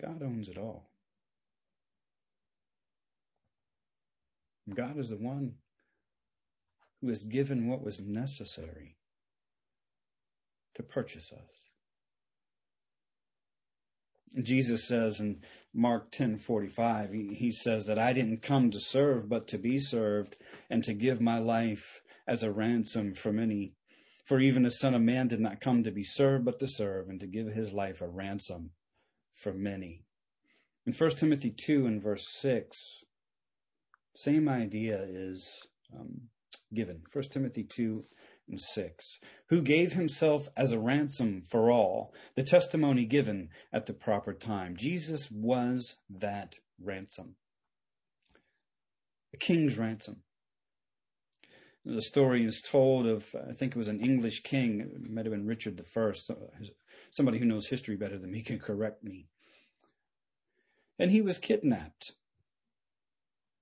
God 0.02 0.24
owns 0.24 0.50
it 0.50 0.58
all. 0.58 0.90
God 4.74 4.98
is 4.98 5.10
the 5.10 5.18
one 5.18 5.56
who 7.02 7.10
has 7.10 7.24
given 7.24 7.68
what 7.68 7.84
was 7.84 8.00
necessary 8.00 8.96
to 10.76 10.84
purchase 10.84 11.32
us. 11.32 11.66
Jesus 14.42 14.84
says 14.84 15.20
in 15.20 15.42
Mark 15.74 16.12
10:45 16.12 17.14
he, 17.14 17.36
he 17.36 17.52
says 17.52 17.86
that 17.86 18.00
I 18.00 18.12
didn't 18.12 18.42
come 18.42 18.72
to 18.72 18.80
serve 18.80 19.30
but 19.30 19.48
to 19.50 19.58
be 19.58 19.80
served 19.80 20.36
and 20.70 20.84
to 20.84 20.94
give 20.94 21.22
my 21.22 21.38
life 21.38 22.02
as 22.28 22.44
a 22.44 22.52
ransom 22.52 23.14
for 23.14 23.32
many 23.32 23.76
for 24.26 24.40
even 24.40 24.64
the 24.64 24.72
son 24.72 24.94
of 24.94 25.02
man 25.02 25.28
did 25.28 25.40
not 25.40 25.62
come 25.62 25.84
to 25.84 25.92
be 25.92 26.04
served 26.04 26.44
but 26.44 26.60
to 26.60 26.68
serve 26.68 27.08
and 27.08 27.20
to 27.22 27.28
give 27.28 27.48
his 27.48 27.72
life 27.72 28.02
a 28.02 28.08
ransom 28.08 28.72
for 29.34 29.54
many 29.54 30.04
in 30.86 30.94
1 30.94 31.10
Timothy 31.12 31.52
2 31.52 31.86
and 31.86 32.02
verse 32.02 32.28
6 32.40 33.04
same 34.16 34.48
idea 34.48 35.06
is 35.08 35.60
um, 35.94 36.30
given 36.74 37.02
1 37.12 37.24
Timothy 37.26 37.64
2 37.64 38.04
and 38.48 38.62
6, 38.62 39.20
who 39.50 39.62
gave 39.62 39.94
himself 39.94 40.48
as 40.56 40.72
a 40.72 40.80
ransom 40.80 41.44
for 41.50 41.72
all, 41.72 42.14
the 42.36 42.44
testimony 42.44 43.06
given 43.06 43.50
at 43.74 43.86
the 43.86 43.94
proper 43.94 44.34
time. 44.34 44.76
Jesus 44.78 45.30
was 45.32 45.96
that 46.10 46.56
ransom, 46.82 47.36
the 49.32 49.38
king's 49.38 49.78
ransom. 49.78 50.18
The 51.86 52.02
story 52.02 52.44
is 52.44 52.62
told 52.62 53.06
of, 53.06 53.36
I 53.48 53.54
think 53.54 53.76
it 53.76 53.78
was 53.78 53.88
an 53.88 54.02
English 54.02 54.42
king, 54.42 54.80
it 54.80 55.10
might 55.10 55.26
have 55.26 55.34
been 55.34 55.46
Richard 55.46 55.80
I. 55.80 56.12
Somebody 57.12 57.38
who 57.38 57.46
knows 57.46 57.68
history 57.68 57.96
better 57.96 58.18
than 58.18 58.32
me 58.32 58.42
can 58.42 58.58
correct 58.58 59.04
me. 59.04 59.28
And 60.98 61.12
he 61.12 61.22
was 61.22 61.38
kidnapped. 61.38 62.14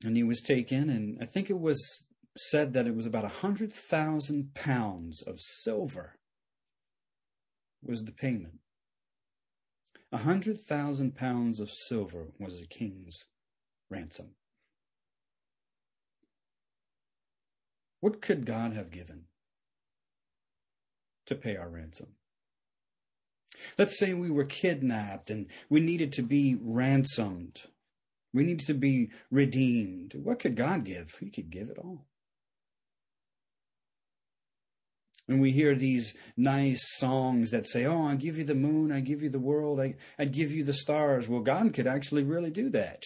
And 0.06 0.16
he 0.16 0.24
was 0.24 0.42
taken, 0.42 0.90
and 0.90 1.18
I 1.22 1.26
think 1.26 1.50
it 1.50 1.60
was 1.60 2.06
said 2.38 2.74
that 2.74 2.88
it 2.88 2.96
was 2.96 3.06
about 3.06 3.26
a 3.26 3.30
hundred 3.30 3.72
thousand 3.72 4.54
pounds 4.54 5.22
of 5.22 5.40
silver 5.40 6.18
was 7.82 8.04
the 8.04 8.12
payment. 8.12 8.60
A 10.12 10.20
hundred 10.20 10.60
thousand 10.60 11.16
pounds 11.16 11.60
of 11.60 11.70
silver 11.70 12.28
was 12.40 12.60
the 12.60 12.68
king's 12.68 13.26
ransom. 13.90 14.36
What 18.04 18.22
could 18.22 18.46
God 18.46 18.74
have 18.74 18.92
given 18.92 19.28
to 21.26 21.36
pay 21.36 21.56
our 21.56 21.70
ransom? 21.70 22.08
Let's 23.78 23.98
say 23.98 24.14
we 24.14 24.30
were 24.30 24.44
kidnapped 24.44 25.30
and 25.30 25.46
we 25.70 25.80
needed 25.80 26.12
to 26.14 26.22
be 26.22 26.58
ransomed. 26.62 27.62
We 28.34 28.44
needed 28.44 28.68
to 28.68 28.74
be 28.74 29.12
redeemed. 29.32 30.16
What 30.22 30.40
could 30.40 30.58
God 30.58 30.84
give? 30.84 31.12
He 31.22 31.30
could 31.30 31.50
give 31.50 31.70
it 31.70 31.78
all. 31.78 32.06
And 35.30 35.40
we 35.40 35.54
hear 35.54 35.74
these 35.74 36.14
nice 36.36 36.84
songs 36.98 37.52
that 37.52 37.68
say, 37.68 37.86
Oh, 37.86 38.04
I 38.04 38.16
give 38.16 38.38
you 38.38 38.44
the 38.44 38.54
moon, 38.54 38.92
I 38.92 39.00
give 39.00 39.24
you 39.24 39.30
the 39.30 39.40
world, 39.40 39.80
I, 39.80 39.96
I 40.20 40.26
give 40.26 40.52
you 40.52 40.66
the 40.66 40.74
stars. 40.74 41.30
Well, 41.30 41.40
God 41.40 41.74
could 41.74 41.88
actually 41.88 42.26
really 42.26 42.52
do 42.52 42.70
that. 42.72 43.04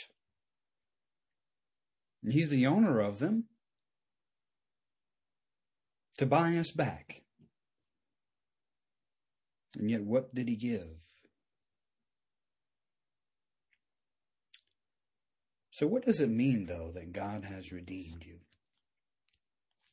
And 2.23 2.33
He's 2.33 2.49
the 2.49 2.65
owner 2.65 2.99
of 2.99 3.19
them 3.19 3.43
to 6.17 6.25
buy 6.25 6.57
us 6.57 6.71
back. 6.71 7.21
And 9.77 9.89
yet, 9.89 10.03
what 10.03 10.33
did 10.33 10.47
He 10.47 10.55
give? 10.55 10.97
So, 15.71 15.85
what 15.85 16.05
does 16.05 16.21
it 16.21 16.29
mean, 16.29 16.65
though, 16.65 16.91
that 16.95 17.13
God 17.13 17.43
has 17.43 17.71
redeemed 17.71 18.23
you? 18.25 18.39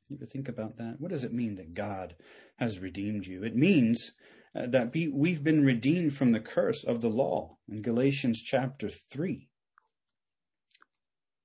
You 0.08 0.16
ever 0.16 0.26
think 0.26 0.48
about 0.48 0.76
that? 0.76 0.96
What 0.98 1.10
does 1.10 1.24
it 1.24 1.32
mean 1.32 1.56
that 1.56 1.74
God 1.74 2.14
has 2.56 2.78
redeemed 2.78 3.26
you? 3.26 3.42
It 3.42 3.56
means 3.56 4.12
uh, 4.54 4.66
that 4.68 4.92
be, 4.92 5.08
we've 5.08 5.42
been 5.42 5.64
redeemed 5.64 6.14
from 6.14 6.32
the 6.32 6.40
curse 6.40 6.84
of 6.84 7.00
the 7.00 7.08
law 7.08 7.56
in 7.68 7.82
Galatians 7.82 8.40
chapter 8.42 8.88
3. 8.88 9.48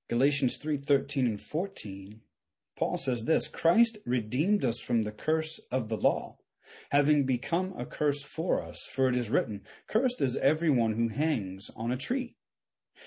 Galatians 0.10 0.58
3 0.58 0.78
13 0.78 1.26
and 1.26 1.40
14, 1.40 2.22
Paul 2.80 2.98
says 2.98 3.26
this 3.26 3.48
Christ 3.48 3.98
redeemed 4.06 4.64
us 4.64 4.80
from 4.80 5.04
the 5.04 5.12
curse 5.12 5.60
of 5.70 5.90
the 5.90 5.98
law, 5.98 6.38
having 6.92 7.26
become 7.26 7.74
a 7.78 7.86
curse 7.86 8.24
for 8.24 8.64
us. 8.64 8.88
For 8.90 9.10
it 9.10 9.16
is 9.16 9.30
written, 9.30 9.62
Cursed 9.88 10.22
is 10.22 10.38
everyone 10.38 10.94
who 10.94 11.10
hangs 11.10 11.70
on 11.76 11.92
a 11.92 11.98
tree 11.98 12.38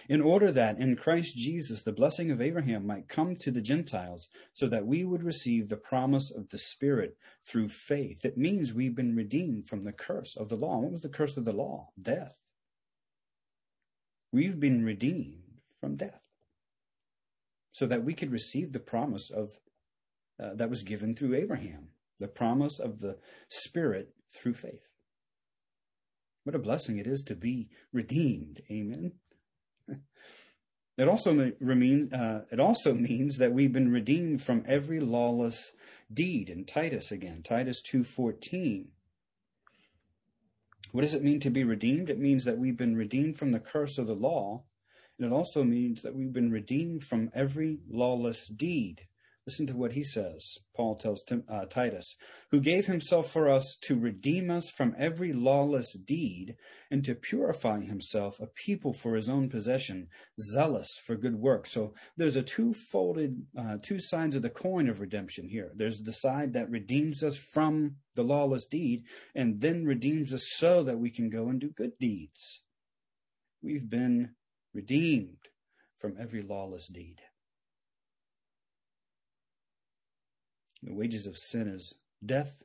in 0.09 0.21
order 0.21 0.51
that 0.53 0.79
in 0.79 0.97
Christ 0.97 1.37
Jesus 1.37 1.83
the 1.83 1.93
blessing 1.93 2.31
of 2.31 2.41
Abraham 2.41 2.87
might 2.87 3.09
come 3.09 3.37
to 3.37 3.51
the 3.51 3.61
Gentiles, 3.61 4.29
so 4.53 4.67
that 4.69 4.87
we 4.87 5.05
would 5.05 5.23
receive 5.23 5.69
the 5.69 5.77
promise 5.77 6.31
of 6.31 6.51
the 6.51 6.59
Spirit 6.59 7.17
through 7.47 7.69
faith. 7.69 8.25
It 8.25 8.37
means 8.37 8.73
we've 8.73 8.95
been 8.95 9.17
redeemed 9.17 9.69
from 9.69 9.85
the 9.85 9.93
curse 9.93 10.37
of 10.37 10.49
the 10.49 10.57
law. 10.57 10.79
What 10.79 10.93
was 10.93 11.01
the 11.01 11.09
curse 11.09 11.37
of 11.37 11.45
the 11.45 11.53
law? 11.53 11.89
Death. 12.01 12.37
We've 14.33 14.59
been 14.59 14.85
redeemed 14.85 15.61
from 15.81 15.97
death, 15.97 16.22
so 17.73 17.87
that 17.87 18.05
we 18.05 18.15
could 18.15 18.31
receive 18.31 18.73
the 18.73 18.79
promise 18.79 19.31
of 19.31 19.51
uh, 20.39 20.55
that 20.55 20.71
was 20.71 20.83
given 20.83 21.15
through 21.15 21.35
Abraham, 21.35 21.89
the 22.19 22.29
promise 22.29 22.79
of 22.79 23.01
the 23.01 23.19
Spirit 23.49 24.15
through 24.31 24.55
faith. 24.55 24.89
What 26.45 26.55
a 26.55 26.59
blessing 26.59 26.99
it 26.99 27.07
is 27.07 27.23
to 27.23 27.35
be 27.35 27.69
redeemed. 27.93 28.63
Amen. 28.71 29.13
It 30.99 31.09
also, 31.09 31.33
mean, 31.59 32.13
uh, 32.13 32.43
it 32.53 32.61
also 32.61 32.93
means 32.93 33.39
that 33.39 33.53
we've 33.53 33.73
been 33.73 33.91
redeemed 33.91 34.43
from 34.43 34.63
every 34.67 35.01
lawless 35.01 35.73
deed. 36.13 36.51
In 36.51 36.67
Titus 36.67 37.11
again, 37.11 37.43
Titus 37.43 37.83
2.14. 37.83 38.89
What 40.93 41.01
does 41.01 41.15
it 41.15 41.25
mean 41.25 41.41
to 41.41 41.49
be 41.49 41.65
redeemed? 41.65 42.11
It 42.11 42.19
means 42.19 42.45
that 42.45 42.59
we've 42.59 42.77
been 42.77 42.95
redeemed 42.95 43.39
from 43.39 43.53
the 43.53 43.59
curse 43.59 43.97
of 43.97 44.07
the 44.07 44.15
law 44.15 44.65
And 45.23 45.33
it 45.33 45.37
also 45.37 45.63
means 45.63 46.03
that 46.03 46.17
we've 46.17 46.33
been 46.33 46.51
redeemed 46.51 47.05
from 47.05 47.31
every 47.33 47.79
lawless 47.89 48.49
deed. 48.49 49.03
Listen 49.47 49.69
to 49.69 49.77
what 49.77 49.93
he 49.93 50.03
says. 50.03 50.59
Paul 50.75 50.97
tells 50.97 51.23
Tim, 51.23 51.45
uh, 51.49 51.67
Titus, 51.67 52.17
who 52.51 52.59
gave 52.59 52.87
himself 52.87 53.31
for 53.31 53.49
us 53.49 53.79
to 53.83 53.97
redeem 53.97 54.51
us 54.51 54.69
from 54.69 54.97
every 54.99 55.33
lawless 55.33 55.93
deed 55.93 56.57
and 56.91 57.05
to 57.05 57.15
purify 57.15 57.83
himself 57.83 58.41
a 58.41 58.49
people 58.49 58.93
for 58.93 59.15
his 59.15 59.29
own 59.29 59.49
possession, 59.49 60.09
zealous 60.41 60.89
for 61.07 61.15
good 61.15 61.37
works. 61.37 61.71
So 61.71 61.95
there's 62.17 62.35
a 62.35 62.43
two-folded, 62.43 63.47
uh, 63.57 63.77
two 63.81 64.01
sides 64.01 64.35
of 64.35 64.43
the 64.43 64.51
coin 64.51 64.89
of 64.89 65.01
redemption 65.01 65.47
here. 65.47 65.71
There's 65.77 66.03
the 66.03 66.13
side 66.13 66.53
that 66.55 66.69
redeems 66.69 67.23
us 67.23 67.37
from 67.37 67.99
the 68.17 68.25
lawless 68.25 68.67
deed 68.67 69.05
and 69.37 69.61
then 69.61 69.85
redeems 69.85 70.35
us 70.35 70.49
so 70.57 70.83
that 70.83 70.99
we 70.99 71.11
can 71.11 71.31
go 71.31 71.49
and 71.49 71.61
do 71.61 71.71
good 71.71 71.97
deeds. 72.01 72.63
We've 73.63 73.89
been 73.89 74.35
redeemed 74.75 75.39
from 75.99 76.17
every 76.19 76.43
lawless 76.43 76.89
deed. 76.89 77.21
The 80.83 80.95
wages 80.95 81.27
of 81.27 81.39
sin 81.39 81.69
is 81.69 81.95
death. 82.25 82.63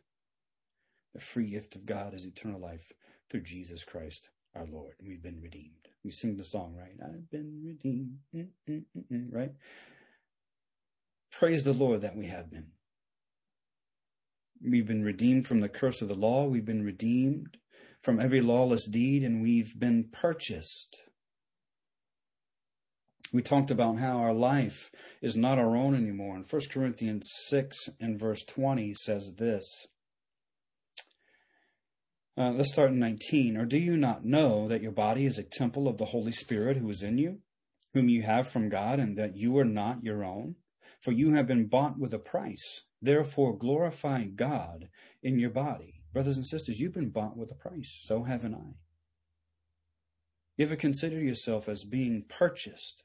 The 1.13 1.19
free 1.19 1.51
gift 1.51 1.75
of 1.75 1.85
God 1.85 2.13
is 2.13 2.25
eternal 2.25 2.59
life 2.59 2.91
through 3.29 3.41
Jesus 3.41 3.83
Christ 3.83 4.29
our 4.55 4.65
Lord. 4.65 4.95
And 4.99 5.07
we've 5.07 5.21
been 5.21 5.41
redeemed. 5.41 5.87
We 6.03 6.11
sing 6.11 6.37
the 6.37 6.43
song, 6.43 6.75
right? 6.75 6.95
I've 7.03 7.29
been 7.29 7.61
redeemed, 7.63 8.17
Mm-mm-mm-mm, 8.35 9.27
right? 9.31 9.51
Praise 11.31 11.63
the 11.63 11.73
Lord 11.73 12.01
that 12.01 12.15
we 12.15 12.27
have 12.27 12.49
been. 12.49 12.67
We've 14.63 14.87
been 14.87 15.03
redeemed 15.03 15.47
from 15.47 15.59
the 15.59 15.69
curse 15.69 16.01
of 16.01 16.07
the 16.07 16.15
law. 16.15 16.45
We've 16.45 16.65
been 16.65 16.83
redeemed 16.83 17.57
from 18.01 18.19
every 18.19 18.41
lawless 18.41 18.85
deed, 18.85 19.23
and 19.23 19.41
we've 19.43 19.77
been 19.77 20.05
purchased 20.11 21.01
we 23.33 23.41
talked 23.41 23.71
about 23.71 23.97
how 23.97 24.17
our 24.17 24.33
life 24.33 24.89
is 25.21 25.35
not 25.35 25.59
our 25.59 25.75
own 25.75 25.95
anymore. 25.95 26.35
And 26.35 26.45
1 26.45 26.61
Corinthians 26.71 27.29
6 27.47 27.89
and 27.99 28.19
verse 28.19 28.43
20 28.43 28.93
says 28.95 29.33
this. 29.37 29.87
Uh, 32.37 32.51
let's 32.51 32.71
start 32.71 32.91
in 32.91 32.99
19. 32.99 33.57
Or 33.57 33.65
do 33.65 33.77
you 33.77 33.97
not 33.97 34.23
know 34.23 34.67
that 34.67 34.81
your 34.81 34.91
body 34.91 35.25
is 35.25 35.37
a 35.37 35.43
temple 35.43 35.87
of 35.87 35.97
the 35.97 36.05
Holy 36.05 36.31
Spirit 36.31 36.77
who 36.77 36.89
is 36.89 37.01
in 37.01 37.17
you, 37.17 37.39
whom 37.93 38.09
you 38.09 38.21
have 38.21 38.47
from 38.47 38.69
God, 38.69 38.99
and 38.99 39.17
that 39.17 39.35
you 39.35 39.57
are 39.57 39.65
not 39.65 40.03
your 40.03 40.23
own? 40.23 40.55
For 41.01 41.11
you 41.11 41.33
have 41.33 41.47
been 41.47 41.67
bought 41.67 41.97
with 41.97 42.13
a 42.13 42.19
price. 42.19 42.81
Therefore, 43.01 43.57
glorify 43.57 44.25
God 44.25 44.89
in 45.21 45.39
your 45.39 45.49
body. 45.49 46.01
Brothers 46.13 46.37
and 46.37 46.45
sisters, 46.45 46.79
you've 46.79 46.93
been 46.93 47.09
bought 47.09 47.37
with 47.37 47.51
a 47.51 47.55
price. 47.55 47.99
So 48.03 48.23
haven't 48.23 48.55
I. 48.55 48.75
If 50.57 50.57
you 50.57 50.65
ever 50.65 50.75
consider 50.75 51.19
yourself 51.19 51.67
as 51.67 51.83
being 51.83 52.23
purchased 52.27 53.03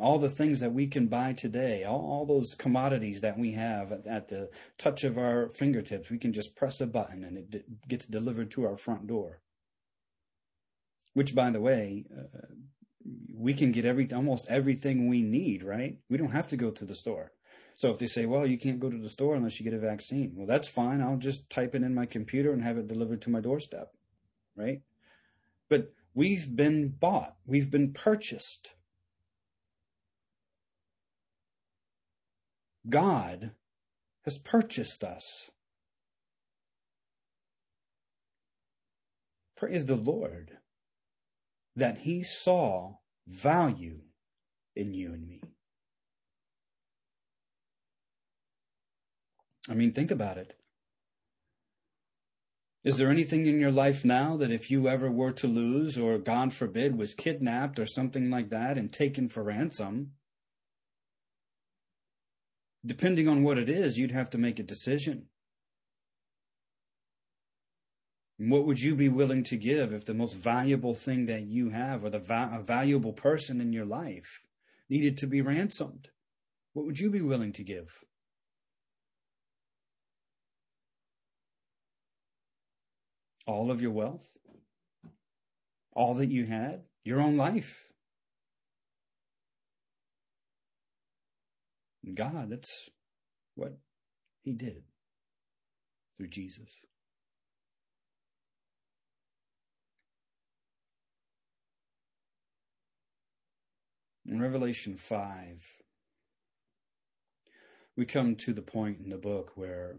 all 0.00 0.18
the 0.18 0.28
things 0.28 0.60
that 0.60 0.72
we 0.72 0.86
can 0.86 1.06
buy 1.06 1.32
today, 1.32 1.84
all, 1.84 2.00
all 2.00 2.26
those 2.26 2.54
commodities 2.54 3.20
that 3.22 3.38
we 3.38 3.52
have 3.52 3.90
at, 3.90 4.06
at, 4.06 4.28
the 4.28 4.50
touch 4.76 5.02
of 5.02 5.16
our 5.16 5.48
fingertips, 5.48 6.10
we 6.10 6.18
can 6.18 6.32
just 6.32 6.54
press 6.54 6.80
a 6.80 6.86
button 6.86 7.24
and 7.24 7.38
it 7.38 7.50
d- 7.50 7.62
gets 7.88 8.04
delivered 8.04 8.50
to 8.50 8.66
our 8.66 8.76
front 8.76 9.06
door. 9.06 9.40
Which, 11.14 11.34
by 11.34 11.50
the 11.50 11.60
way, 11.60 12.04
uh, 12.14 12.46
we 13.32 13.54
can 13.54 13.72
get 13.72 13.86
every 13.86 14.12
almost 14.12 14.46
everything 14.48 15.08
we 15.08 15.22
need, 15.22 15.64
right? 15.64 15.96
We 16.10 16.18
don't 16.18 16.32
have 16.32 16.48
to 16.48 16.56
go 16.56 16.70
to 16.70 16.84
the 16.84 16.94
store. 16.94 17.32
So 17.76 17.90
if 17.90 17.98
they 17.98 18.06
say, 18.06 18.26
well, 18.26 18.46
you 18.46 18.58
can't 18.58 18.80
go 18.80 18.90
to 18.90 18.98
the 18.98 19.08
store 19.08 19.36
unless 19.36 19.58
you 19.58 19.64
get 19.64 19.72
a 19.72 19.78
vaccine, 19.78 20.32
well, 20.34 20.46
that's 20.46 20.68
fine. 20.68 21.00
I'll 21.00 21.16
just 21.16 21.48
type 21.48 21.74
it 21.74 21.82
in 21.82 21.94
my 21.94 22.06
computer 22.06 22.52
and 22.52 22.62
have 22.62 22.76
it 22.76 22.88
delivered 22.88 23.22
to 23.22 23.30
my 23.30 23.40
doorstep, 23.40 23.92
right? 24.56 24.82
But 25.68 25.92
we've 26.12 26.54
been 26.54 26.88
bought, 26.88 27.36
we've 27.46 27.70
been 27.70 27.92
purchased 27.92 28.72
God 32.88 33.52
has 34.24 34.38
purchased 34.38 35.04
us. 35.04 35.50
Praise 39.56 39.84
the 39.84 39.96
Lord 39.96 40.58
that 41.74 41.98
He 41.98 42.22
saw 42.22 42.96
value 43.26 44.00
in 44.76 44.94
you 44.94 45.12
and 45.12 45.26
me. 45.26 45.42
I 49.68 49.74
mean, 49.74 49.92
think 49.92 50.10
about 50.10 50.38
it. 50.38 50.54
Is 52.84 52.96
there 52.96 53.10
anything 53.10 53.46
in 53.46 53.60
your 53.60 53.72
life 53.72 54.04
now 54.04 54.36
that 54.36 54.50
if 54.50 54.70
you 54.70 54.88
ever 54.88 55.10
were 55.10 55.32
to 55.32 55.46
lose, 55.46 55.98
or 55.98 56.16
God 56.16 56.54
forbid, 56.54 56.96
was 56.96 57.12
kidnapped 57.12 57.78
or 57.78 57.86
something 57.86 58.30
like 58.30 58.50
that 58.50 58.78
and 58.78 58.90
taken 58.90 59.28
for 59.28 59.42
ransom, 59.42 60.12
depending 62.88 63.28
on 63.28 63.42
what 63.42 63.58
it 63.58 63.68
is, 63.68 63.98
you'd 63.98 64.10
have 64.10 64.30
to 64.30 64.38
make 64.38 64.58
a 64.58 64.62
decision. 64.62 65.26
What 68.38 68.66
would 68.66 68.80
you 68.80 68.94
be 68.94 69.08
willing 69.08 69.42
to 69.44 69.56
give 69.56 69.92
if 69.92 70.04
the 70.04 70.14
most 70.14 70.34
valuable 70.34 70.94
thing 70.94 71.26
that 71.26 71.42
you 71.42 71.70
have 71.70 72.04
or 72.04 72.10
the 72.10 72.20
va- 72.20 72.62
valuable 72.64 73.12
person 73.12 73.60
in 73.60 73.72
your 73.72 73.84
life 73.84 74.42
needed 74.88 75.18
to 75.18 75.26
be 75.26 75.42
ransomed? 75.42 76.08
What 76.72 76.86
would 76.86 76.98
you 76.98 77.10
be 77.10 77.20
willing 77.20 77.52
to 77.54 77.64
give? 77.64 78.04
All 83.46 83.70
of 83.70 83.82
your 83.82 83.90
wealth? 83.90 84.28
All 85.92 86.14
that 86.14 86.30
you 86.30 86.46
had? 86.46 86.84
Your 87.04 87.20
own 87.20 87.36
life? 87.36 87.87
God, 92.14 92.50
that's 92.50 92.88
what 93.54 93.78
He 94.42 94.52
did 94.52 94.82
through 96.16 96.28
Jesus. 96.28 96.68
In 104.26 104.42
Revelation 104.42 104.94
5, 104.94 105.64
we 107.96 108.04
come 108.04 108.36
to 108.36 108.52
the 108.52 108.62
point 108.62 108.98
in 109.02 109.08
the 109.08 109.16
book 109.16 109.52
where 109.54 109.98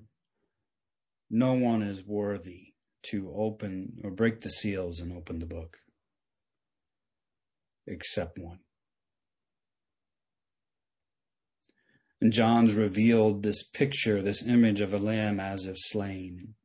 no 1.32 1.54
one 1.54 1.82
is 1.82 2.06
worthy 2.06 2.74
to 3.08 3.32
open 3.36 4.00
or 4.04 4.12
break 4.12 4.41
the 4.41 4.50
seals 4.50 5.00
and 5.00 5.12
open 5.12 5.39
the 5.39 5.45
book 5.45 5.78
except 7.88 8.38
one. 8.38 8.60
And 12.21 12.34
John's 12.34 12.73
revealed 12.73 13.43
this 13.43 13.63
picture, 13.63 14.21
this 14.21 14.45
image 14.45 14.82
of 14.82 14.93
a 14.93 14.99
lamb 14.99 15.39
as 15.39 15.65
if 15.65 15.77
slain. 15.77 16.55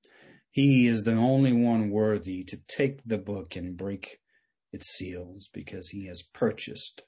He 0.51 0.87
is 0.87 1.05
the 1.05 1.15
only 1.15 1.53
one 1.53 1.91
worthy 1.91 2.43
to 2.45 2.57
take 2.69 3.05
the 3.05 3.19
book 3.19 3.55
and 3.55 3.77
break 3.77 4.21
its 4.73 4.89
seals 4.89 5.49
because 5.53 5.89
he 5.91 6.07
has 6.07 6.23
purchased 6.23 7.03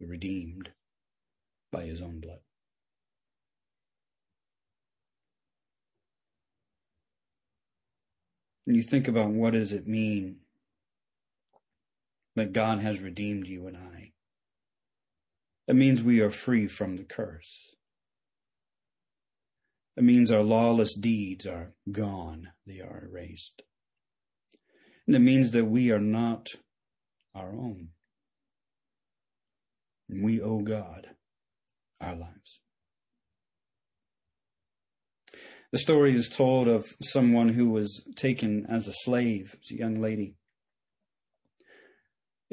the 0.00 0.06
redeemed 0.06 0.70
by 1.70 1.84
his 1.84 2.02
own 2.02 2.20
blood. 2.20 2.40
And 8.66 8.74
you 8.74 8.82
think 8.82 9.08
about 9.08 9.30
what 9.30 9.52
does 9.52 9.72
it 9.72 9.86
mean 9.86 10.38
that 12.34 12.52
God 12.52 12.80
has 12.80 13.00
redeemed 13.00 13.46
you 13.46 13.66
and 13.66 13.76
I. 13.76 14.13
It 15.66 15.76
means 15.76 16.02
we 16.02 16.20
are 16.20 16.30
free 16.30 16.66
from 16.66 16.96
the 16.96 17.04
curse. 17.04 17.74
It 19.96 20.04
means 20.04 20.30
our 20.30 20.42
lawless 20.42 20.94
deeds 20.94 21.46
are 21.46 21.72
gone, 21.90 22.48
they 22.66 22.80
are 22.80 23.08
erased. 23.08 23.62
And 25.06 25.14
it 25.14 25.20
means 25.20 25.52
that 25.52 25.66
we 25.66 25.90
are 25.90 26.00
not 26.00 26.54
our 27.34 27.50
own. 27.50 27.90
And 30.08 30.24
we 30.24 30.40
owe 30.40 30.60
God 30.60 31.08
our 32.00 32.16
lives. 32.16 32.60
The 35.72 35.78
story 35.78 36.14
is 36.14 36.28
told 36.28 36.68
of 36.68 36.84
someone 37.02 37.50
who 37.50 37.70
was 37.70 38.02
taken 38.16 38.66
as 38.66 38.86
a 38.86 38.92
slave, 38.92 39.54
it's 39.58 39.72
a 39.72 39.78
young 39.78 40.00
lady. 40.00 40.36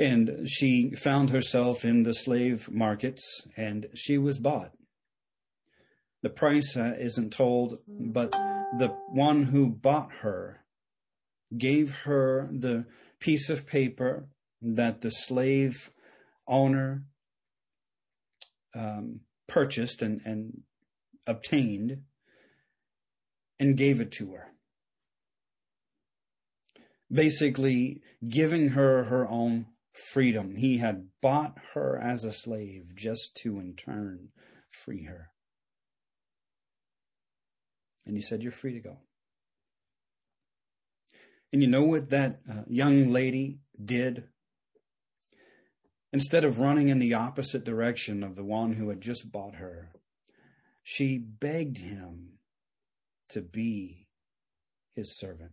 And 0.01 0.49
she 0.49 0.95
found 0.95 1.29
herself 1.29 1.85
in 1.85 2.03
the 2.03 2.13
slave 2.13 2.71
markets 2.71 3.23
and 3.55 3.87
she 3.93 4.17
was 4.17 4.39
bought. 4.39 4.71
The 6.23 6.29
price 6.29 6.75
uh, 6.75 6.95
isn't 6.99 7.33
told, 7.33 7.79
but 7.87 8.31
the 8.31 8.95
one 9.09 9.43
who 9.43 9.67
bought 9.67 10.11
her 10.21 10.63
gave 11.55 11.91
her 12.05 12.49
the 12.51 12.85
piece 13.19 13.49
of 13.49 13.67
paper 13.67 14.27
that 14.61 15.01
the 15.01 15.11
slave 15.11 15.91
owner 16.47 17.03
um, 18.73 19.21
purchased 19.47 20.01
and, 20.01 20.21
and 20.25 20.61
obtained 21.27 22.01
and 23.59 23.77
gave 23.77 24.01
it 24.01 24.11
to 24.13 24.33
her. 24.33 24.51
basically 27.11 28.01
giving 28.27 28.69
her 28.69 29.03
her 29.05 29.27
own 29.27 29.65
freedom. 29.91 30.55
He 30.55 30.77
had 30.77 31.07
bought 31.21 31.57
her 31.73 31.97
as 31.97 32.23
a 32.23 32.31
slave 32.31 32.95
just 32.95 33.35
to 33.37 33.59
in 33.59 33.75
turn 33.75 34.29
free 34.69 35.03
her. 35.03 35.31
And 38.05 38.15
he 38.15 38.21
said, 38.21 38.41
You're 38.41 38.51
free 38.51 38.73
to 38.73 38.79
go. 38.79 38.97
And 41.53 41.61
you 41.61 41.67
know 41.67 41.83
what 41.83 42.09
that 42.09 42.39
uh, 42.49 42.63
young 42.67 43.09
lady 43.09 43.59
did? 43.83 44.23
Instead 46.13 46.43
of 46.43 46.59
running 46.59 46.89
in 46.89 46.99
the 46.99 47.13
opposite 47.13 47.63
direction 47.63 48.23
of 48.23 48.35
the 48.35 48.43
one 48.43 48.73
who 48.73 48.89
had 48.89 49.01
just 49.01 49.31
bought 49.31 49.55
her, 49.55 49.91
she 50.83 51.17
begged 51.17 51.77
him 51.77 52.39
to 53.29 53.41
be 53.41 54.07
his 54.93 55.17
servant. 55.17 55.51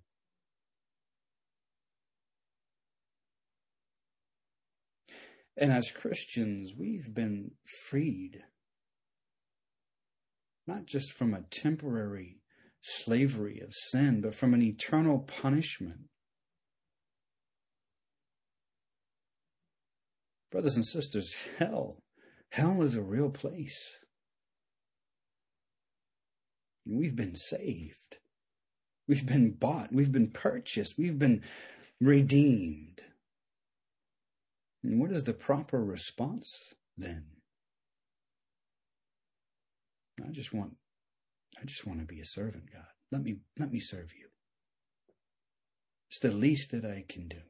And 5.60 5.72
as 5.72 5.90
Christians, 5.90 6.72
we've 6.78 7.12
been 7.12 7.52
freed 7.64 8.42
not 10.68 10.84
just 10.84 11.12
from 11.14 11.32
a 11.32 11.40
temporary 11.50 12.36
slavery 12.82 13.58
of 13.60 13.72
sin, 13.72 14.20
but 14.20 14.34
from 14.34 14.52
an 14.52 14.62
eternal 14.62 15.18
punishment. 15.20 16.02
Brothers 20.52 20.76
and 20.76 20.86
sisters, 20.86 21.34
hell, 21.58 22.02
hell 22.50 22.82
is 22.82 22.94
a 22.94 23.02
real 23.02 23.30
place. 23.30 23.78
We've 26.86 27.16
been 27.16 27.34
saved. 27.34 28.18
We've 29.06 29.26
been 29.26 29.52
bought. 29.52 29.92
We've 29.92 30.12
been 30.12 30.30
purchased. 30.30 30.98
We've 30.98 31.18
been 31.18 31.42
redeemed. 31.98 32.97
And 34.82 35.00
what 35.00 35.12
is 35.12 35.24
the 35.24 35.32
proper 35.32 35.82
response 35.82 36.58
then? 36.96 37.24
I 40.24 40.30
just 40.30 40.52
want 40.52 40.76
I 41.60 41.64
just 41.64 41.86
want 41.86 42.00
to 42.00 42.06
be 42.06 42.20
a 42.20 42.24
servant, 42.24 42.64
God. 42.72 42.86
Let 43.10 43.22
me 43.22 43.38
let 43.58 43.72
me 43.72 43.80
serve 43.80 44.12
you. 44.18 44.28
It's 46.10 46.20
the 46.20 46.30
least 46.30 46.70
that 46.70 46.84
I 46.84 47.04
can 47.08 47.28
do. 47.28 47.40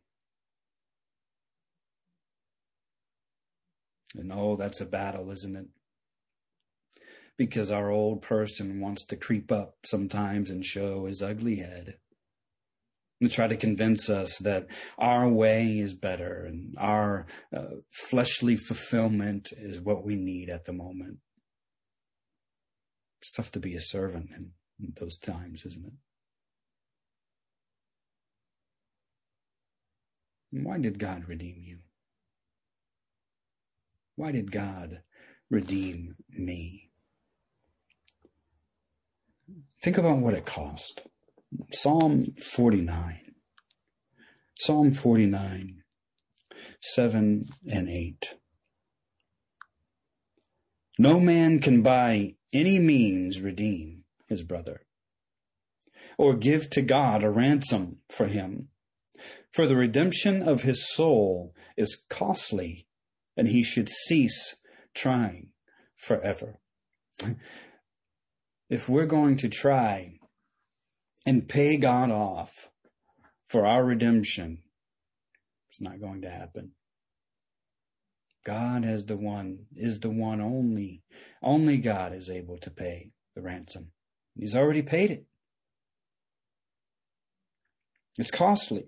And 4.14 4.32
oh, 4.32 4.56
that's 4.56 4.80
a 4.80 4.86
battle, 4.86 5.30
isn't 5.30 5.54
it? 5.54 5.66
Because 7.36 7.70
our 7.70 7.90
old 7.90 8.22
person 8.22 8.80
wants 8.80 9.04
to 9.04 9.16
creep 9.16 9.52
up 9.52 9.76
sometimes 9.84 10.50
and 10.50 10.64
show 10.64 11.04
his 11.04 11.22
ugly 11.22 11.56
head 11.56 11.98
and 13.20 13.30
try 13.30 13.48
to 13.48 13.56
convince 13.56 14.08
us 14.08 14.38
that 14.38 14.66
our 14.96 15.28
way 15.28 15.78
is 15.78 15.94
better 15.94 16.44
and 16.44 16.74
our 16.78 17.26
uh, 17.54 17.64
fleshly 18.08 18.56
fulfillment 18.56 19.52
is 19.56 19.80
what 19.80 20.04
we 20.04 20.14
need 20.14 20.48
at 20.48 20.64
the 20.64 20.72
moment. 20.72 21.18
It's 23.20 23.32
tough 23.32 23.50
to 23.52 23.60
be 23.60 23.74
a 23.74 23.80
servant 23.80 24.30
in, 24.36 24.52
in 24.80 24.94
those 25.00 25.18
times, 25.18 25.64
isn't 25.66 25.86
it? 25.86 25.92
why 30.50 30.78
did 30.78 30.98
God 30.98 31.28
redeem 31.28 31.62
you? 31.62 31.78
Why 34.16 34.32
did 34.32 34.50
God 34.50 35.02
redeem 35.50 36.16
me? 36.30 36.90
Think 39.82 39.98
about 39.98 40.18
what 40.18 40.34
it 40.34 40.46
cost. 40.46 41.02
Psalm 41.72 42.26
49. 42.26 43.20
Psalm 44.58 44.90
49, 44.90 45.82
7 46.80 47.44
and 47.70 47.88
8. 47.88 48.34
No 50.98 51.20
man 51.20 51.60
can 51.60 51.80
by 51.80 52.34
any 52.52 52.78
means 52.78 53.40
redeem 53.40 54.04
his 54.26 54.42
brother 54.42 54.82
or 56.18 56.34
give 56.34 56.68
to 56.70 56.82
God 56.82 57.22
a 57.22 57.30
ransom 57.30 57.98
for 58.10 58.26
him. 58.26 58.68
For 59.52 59.66
the 59.66 59.76
redemption 59.76 60.42
of 60.42 60.62
his 60.62 60.92
soul 60.92 61.54
is 61.76 62.02
costly 62.10 62.88
and 63.36 63.46
he 63.46 63.62
should 63.62 63.88
cease 63.88 64.56
trying 64.94 65.50
forever. 65.94 66.58
If 68.68 68.88
we're 68.88 69.06
going 69.06 69.36
to 69.38 69.48
try 69.48 70.17
and 71.28 71.46
pay 71.46 71.76
God 71.76 72.10
off 72.10 72.70
for 73.48 73.66
our 73.66 73.84
redemption, 73.84 74.62
it's 75.68 75.78
not 75.78 76.00
going 76.00 76.22
to 76.22 76.30
happen. 76.30 76.70
God 78.46 78.86
is 78.86 79.04
the 79.04 79.16
one, 79.18 79.66
is 79.76 80.00
the 80.00 80.08
one 80.08 80.40
only, 80.40 81.02
only 81.42 81.76
God 81.76 82.14
is 82.14 82.30
able 82.30 82.56
to 82.60 82.70
pay 82.70 83.10
the 83.34 83.42
ransom. 83.42 83.90
He's 84.36 84.56
already 84.56 84.80
paid 84.80 85.10
it. 85.10 85.26
It's 88.16 88.30
costly. 88.30 88.86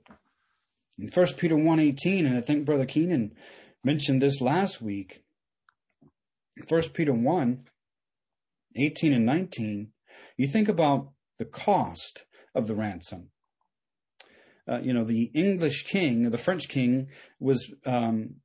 In 0.98 1.08
1 1.08 1.26
Peter 1.36 1.56
1.18, 1.56 2.24
and 2.24 2.38
I 2.38 2.40
think 2.40 2.64
Brother 2.64 2.86
Keenan 2.86 3.32
mentioned 3.84 4.22
this 4.22 4.40
last 4.40 4.80
week, 4.80 5.22
1 6.66 6.82
Peter 6.94 7.12
1, 7.12 7.64
18 8.76 9.12
and 9.12 9.26
19, 9.26 9.88
you 10.38 10.48
think 10.48 10.70
about 10.70 11.10
the 11.36 11.44
cost 11.44 12.24
of 12.54 12.66
the 12.66 12.74
ransom. 12.74 13.30
Uh, 14.68 14.78
you 14.78 14.92
know, 14.92 15.04
the 15.04 15.30
English 15.34 15.84
king, 15.84 16.30
the 16.30 16.38
French 16.38 16.68
king, 16.68 17.08
was 17.38 17.72
um, 17.86 18.36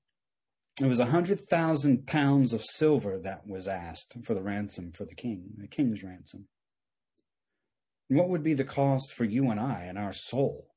it 0.82 0.88
was 0.88 1.00
a 1.00 1.06
hundred 1.06 1.40
thousand 1.40 2.08
pounds 2.08 2.52
of 2.52 2.64
silver 2.64 3.20
that 3.20 3.48
was 3.48 3.68
asked 3.68 4.16
for 4.24 4.34
the 4.34 4.42
ransom 4.42 4.92
for 4.92 5.06
the 5.06 5.16
king, 5.16 5.52
the 5.58 5.68
king's 5.68 6.04
ransom. 6.04 6.48
And 8.10 8.18
what 8.18 8.30
would 8.30 8.44
be 8.44 8.54
the 8.54 8.64
cost 8.64 9.14
for 9.14 9.24
you 9.24 9.50
and 9.50 9.60
I 9.60 9.84
and 9.88 9.98
our 9.98 10.14
soul? 10.14 10.68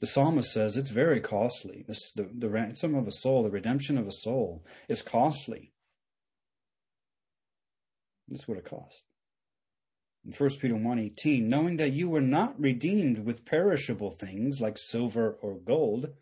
The 0.00 0.06
psalmist 0.06 0.52
says 0.52 0.76
it's 0.76 0.90
very 0.90 1.20
costly. 1.20 1.84
This, 1.88 2.12
the, 2.14 2.30
the 2.32 2.48
ransom 2.48 2.94
of 2.94 3.08
a 3.08 3.12
soul, 3.12 3.42
the 3.42 3.50
redemption 3.50 3.98
of 3.98 4.06
a 4.06 4.12
soul, 4.12 4.64
is 4.88 5.02
costly. 5.02 5.72
That's 8.28 8.46
what 8.46 8.58
it 8.58 8.64
costs 8.64 9.02
in 10.28 10.34
1 10.34 10.50
Peter 10.60 10.74
1:18, 10.74 11.44
knowing 11.44 11.78
that 11.78 11.94
you 11.94 12.10
were 12.10 12.20
not 12.20 12.60
redeemed 12.60 13.20
with 13.20 13.46
perishable 13.46 14.10
things 14.10 14.60
like 14.60 14.76
silver 14.76 15.38
or 15.40 15.56
gold. 15.56 16.14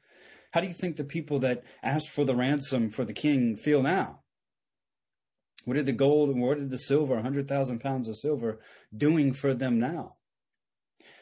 How 0.53 0.61
do 0.61 0.69
you 0.69 0.73
think 0.73 0.95
the 0.95 1.03
people 1.03 1.41
that 1.41 1.65
asked 1.83 2.11
for 2.11 2.25
the 2.25 2.37
ransom 2.37 2.89
for 2.89 3.05
the 3.05 3.13
king 3.13 3.57
feel 3.57 3.83
now? 3.83 4.23
What 5.65 5.75
did 5.75 5.87
the 5.87 5.93
gold 5.93 6.31
and 6.31 6.41
what 6.41 6.59
did 6.59 6.71
the 6.71 6.79
silver, 6.79 7.15
100,000 7.15 7.81
pounds 7.81 8.07
of 8.07 8.17
silver, 8.17 8.61
doing 8.97 9.33
for 9.33 9.53
them 9.53 9.81
now? 9.81 10.19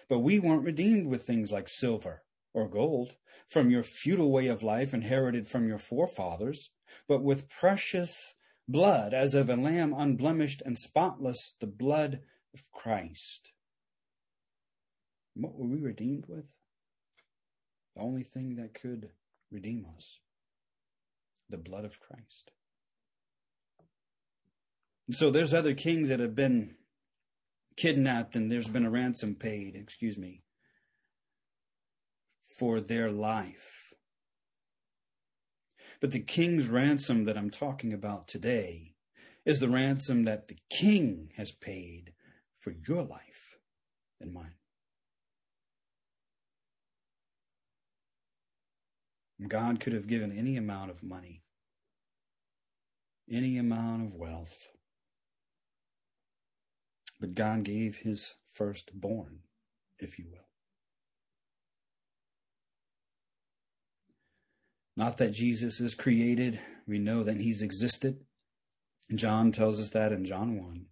But 0.06 0.18
we 0.18 0.38
weren't 0.38 0.66
redeemed 0.66 1.06
with 1.06 1.26
things 1.26 1.50
like 1.50 1.70
silver 1.70 2.22
or 2.52 2.68
gold 2.68 3.16
from 3.46 3.70
your 3.70 3.82
feudal 3.82 4.30
way 4.30 4.48
of 4.48 4.62
life 4.62 4.92
inherited 4.92 5.48
from 5.48 5.66
your 5.66 5.78
forefathers, 5.78 6.68
but 7.08 7.24
with 7.24 7.48
precious 7.48 8.34
blood 8.68 9.14
as 9.14 9.32
of 9.32 9.48
a 9.48 9.56
lamb 9.56 9.94
unblemished 9.96 10.60
and 10.66 10.78
spotless, 10.78 11.54
the 11.60 11.66
blood 11.66 12.20
of 12.54 12.70
Christ. 12.72 13.52
What 15.34 15.56
were 15.56 15.66
we 15.66 15.80
redeemed 15.80 16.26
with? 16.28 16.46
The 17.96 18.02
only 18.02 18.22
thing 18.22 18.56
that 18.56 18.74
could 18.74 19.10
redeem 19.50 19.86
us 19.96 20.18
the 21.50 21.58
blood 21.58 21.84
of 21.84 22.00
Christ. 22.00 22.52
So 25.10 25.30
there's 25.30 25.52
other 25.52 25.74
kings 25.74 26.08
that 26.08 26.20
have 26.20 26.34
been 26.34 26.76
kidnapped 27.76 28.36
and 28.36 28.50
there's 28.50 28.68
been 28.68 28.86
a 28.86 28.90
ransom 28.90 29.34
paid, 29.34 29.76
excuse 29.76 30.16
me, 30.16 30.42
for 32.58 32.80
their 32.80 33.10
life. 33.10 33.92
But 36.00 36.12
the 36.12 36.20
king's 36.20 36.68
ransom 36.68 37.24
that 37.24 37.36
I'm 37.36 37.50
talking 37.50 37.92
about 37.92 38.28
today 38.28 38.94
is 39.44 39.60
the 39.60 39.68
ransom 39.68 40.24
that 40.24 40.48
the 40.48 40.58
king 40.70 41.30
has 41.36 41.52
paid 41.52 42.12
for 42.64 42.72
your 42.88 43.02
life 43.02 43.58
and 44.22 44.32
mine. 44.32 44.54
God 49.46 49.80
could 49.80 49.92
have 49.92 50.06
given 50.06 50.32
any 50.32 50.56
amount 50.56 50.90
of 50.90 51.02
money, 51.02 51.42
any 53.30 53.58
amount 53.58 54.06
of 54.06 54.14
wealth, 54.14 54.68
but 57.20 57.34
God 57.34 57.64
gave 57.64 57.98
his 57.98 58.32
firstborn, 58.46 59.40
if 59.98 60.18
you 60.18 60.24
will. 60.30 60.48
Not 64.96 65.18
that 65.18 65.32
Jesus 65.32 65.80
is 65.80 65.94
created, 65.94 66.58
we 66.86 66.98
know 66.98 67.22
that 67.24 67.36
he's 67.36 67.60
existed. 67.60 68.20
John 69.14 69.52
tells 69.52 69.80
us 69.80 69.90
that 69.90 70.12
in 70.12 70.24
John 70.24 70.56
1. 70.56 70.86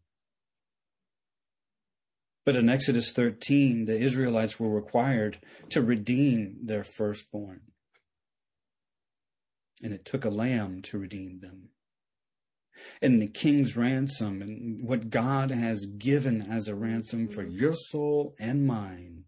But 2.45 2.57
in 2.57 2.69
Exodus 2.69 3.13
13, 3.13 3.85
the 3.85 3.99
Israelites 3.99 4.59
were 4.59 4.71
required 4.71 5.39
to 5.71 5.81
redeem 5.81 6.57
their 6.65 6.83
firstborn. 6.83 7.61
And 9.83 9.93
it 9.93 10.05
took 10.05 10.25
a 10.25 10.31
lamb 10.31 10.83
to 10.83 10.99
redeem 10.99 11.41
them. 11.41 11.69
And 13.01 13.21
the 13.21 13.29
king's 13.29 13.77
ransom 13.77 14.43
and 14.43 14.89
what 14.89 15.11
God 15.11 15.53
has 15.53 15.87
given 15.87 16.43
as 16.51 16.67
a 16.67 16.75
ransom 16.75 17.29
for 17.29 17.45
your 17.45 17.75
soul 17.75 18.35
and 18.41 18.67
mine 18.67 19.25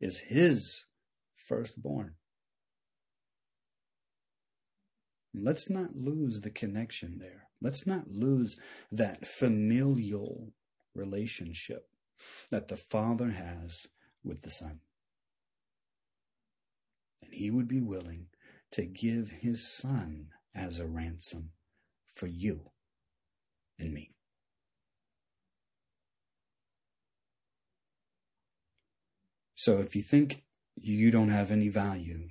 is 0.00 0.18
his 0.18 0.84
firstborn. 1.34 2.14
Let's 5.32 5.70
not 5.70 5.94
lose 5.94 6.40
the 6.40 6.50
connection 6.50 7.18
there. 7.20 7.48
Let's 7.60 7.86
not 7.86 8.08
lose 8.08 8.56
that 8.90 9.26
familial 9.26 10.52
relationship 10.94 11.86
that 12.50 12.68
the 12.68 12.76
Father 12.76 13.30
has 13.30 13.86
with 14.24 14.42
the 14.42 14.50
Son. 14.50 14.80
And 17.22 17.32
He 17.32 17.50
would 17.50 17.68
be 17.68 17.80
willing 17.80 18.26
to 18.72 18.84
give 18.84 19.28
His 19.28 19.66
Son 19.66 20.28
as 20.54 20.78
a 20.78 20.86
ransom 20.86 21.50
for 22.06 22.26
you 22.26 22.70
and 23.78 23.92
me. 23.92 24.12
So 29.54 29.78
if 29.80 29.96
you 29.96 30.02
think 30.02 30.44
you 30.76 31.10
don't 31.10 31.30
have 31.30 31.50
any 31.50 31.68
value, 31.68 32.28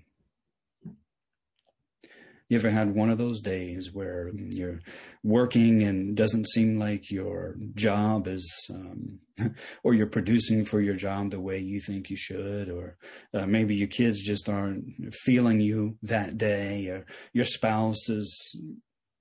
you 2.48 2.60
ever 2.60 2.70
had 2.70 2.94
one 2.94 3.10
of 3.10 3.18
those 3.18 3.42
days 3.42 3.90
where 3.92 4.32
you're 4.36 4.80
working 5.24 5.82
and 5.82 6.16
doesn't 6.16 6.48
seem 6.50 6.78
like 6.78 7.10
your 7.10 7.56
job 7.74 8.28
is, 8.28 8.68
um, 8.70 9.20
or 9.84 9.96
you're 9.96 10.06
producing 10.06 10.64
for 10.64 10.80
your 10.80 10.96
job 10.96 11.32
the 11.32 11.42
way 11.42 11.58
you 11.58 11.80
think 11.80 12.10
you 12.10 12.16
should, 12.16 12.70
or 12.70 12.98
uh, 13.34 13.48
maybe 13.48 13.76
your 13.76 13.88
kids 13.88 14.22
just 14.22 14.48
aren't 14.48 14.86
feeling 15.12 15.60
you 15.60 15.98
that 16.04 16.38
day, 16.38 16.88
or 16.88 17.06
your 17.34 17.46
spouse 17.46 18.10
is, 18.10 18.60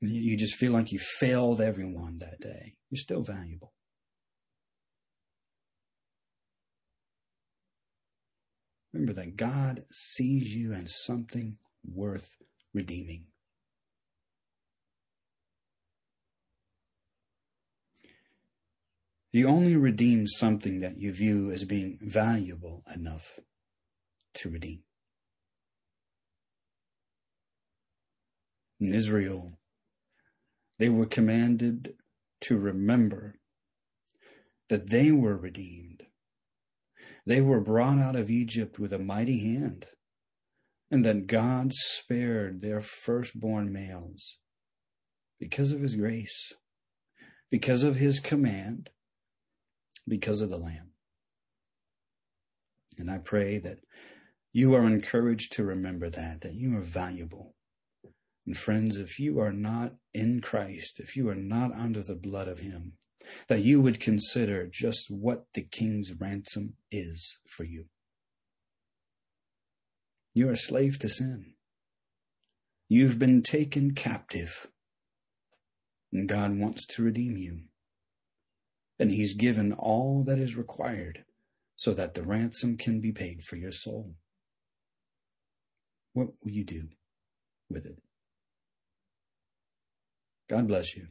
you 0.01 0.37
just 0.37 0.57
feel 0.57 0.73
like 0.73 0.93
you 0.93 0.99
failed 0.99 1.63
everyone 1.63 2.19
that 2.19 2.41
day. 2.41 2.75
You're 2.91 2.99
still 2.99 3.23
valuable. 3.23 3.73
Remember 8.93 9.15
that 9.15 9.37
God 9.37 9.85
sees 9.91 10.55
you 10.55 10.73
as 10.73 11.03
something 11.05 11.55
worth 11.85 12.37
redeeming. 12.75 13.27
You 19.33 19.49
only 19.49 19.75
redeem 19.75 20.27
something 20.27 20.81
that 20.81 20.99
you 20.99 21.13
view 21.13 21.51
as 21.51 21.65
being 21.65 21.99
valuable 22.01 22.85
enough 22.95 23.41
to 24.35 24.51
redeem. 24.51 24.83
In 28.81 28.95
Israel, 28.95 29.59
they 30.79 30.89
were 30.89 31.07
commanded 31.07 31.95
to 32.43 32.59
remember 32.59 33.39
that 34.69 34.91
they 34.91 35.11
were 35.11 35.37
redeemed. 35.37 36.05
They 37.27 37.41
were 37.41 37.61
brought 37.61 37.99
out 37.99 38.17
of 38.17 38.31
Egypt 38.31 38.79
with 38.79 38.93
a 38.93 38.99
mighty 38.99 39.41
hand 39.41 39.87
and 40.95 41.05
that 41.05 41.27
God 41.27 41.75
spared 41.75 42.63
their 42.63 42.81
firstborn 42.81 43.73
males 43.73 44.39
because 45.41 45.73
of 45.73 45.81
his 45.81 45.97
grace, 45.97 46.53
because 47.51 47.83
of 47.83 47.97
his 47.97 48.21
command, 48.21 48.91
because 50.07 50.41
of 50.41 50.51
the 50.51 50.57
Lamb. 50.57 50.93
And 52.97 53.11
I 53.11 53.19
pray 53.19 53.59
that 53.59 53.81
you 54.53 54.77
are 54.77 54.87
encouraged 54.87 55.55
to 55.55 55.65
remember 55.65 56.09
that, 56.11 56.43
that 56.43 56.55
you 56.55 56.77
are 56.77 56.81
valuable. 56.81 57.57
And 58.47 58.57
friends, 58.57 58.97
if 58.97 59.19
you 59.19 59.41
are 59.41 59.53
not 59.53 59.95
in 60.13 60.41
Christ, 60.41 61.01
if 61.01 61.17
you 61.17 61.29
are 61.29 61.35
not 61.35 61.73
under 61.73 62.05
the 62.05 62.15
blood 62.15 62.47
of 62.47 62.61
him, 62.61 62.93
that 63.49 63.63
you 63.63 63.81
would 63.81 63.99
consider 63.99 64.69
just 64.69 65.11
what 65.11 65.47
the 65.55 65.63
king's 65.63 66.13
ransom 66.21 66.75
is 66.93 67.37
for 67.49 67.65
you. 67.65 67.87
You're 70.35 70.53
a 70.53 70.57
slave 70.57 70.99
to 70.99 71.09
sin. 71.09 71.55
You've 72.89 73.19
been 73.19 73.43
taken 73.43 73.95
captive. 73.95 74.69
And 76.13 76.29
God 76.29 76.59
wants 76.59 76.87
to 76.89 77.03
redeem 77.03 77.37
you. 77.37 77.63
And 78.99 79.11
He's 79.11 79.35
given 79.35 79.73
all 79.73 80.25
that 80.25 80.39
is 80.39 80.57
required 80.57 81.25
so 81.77 81.95
that 81.95 82.15
the 82.15 82.23
ransom 82.23 82.77
can 82.77 83.01
be 83.01 83.13
paid 83.13 83.43
for 83.43 83.57
your 83.57 83.71
soul. 83.71 84.15
What 86.13 86.29
will 86.43 86.53
you 86.53 86.65
do 86.65 86.89
with 87.69 87.87
it? 87.87 88.01
God 90.49 90.69
bless 90.69 90.97
you. 90.97 91.09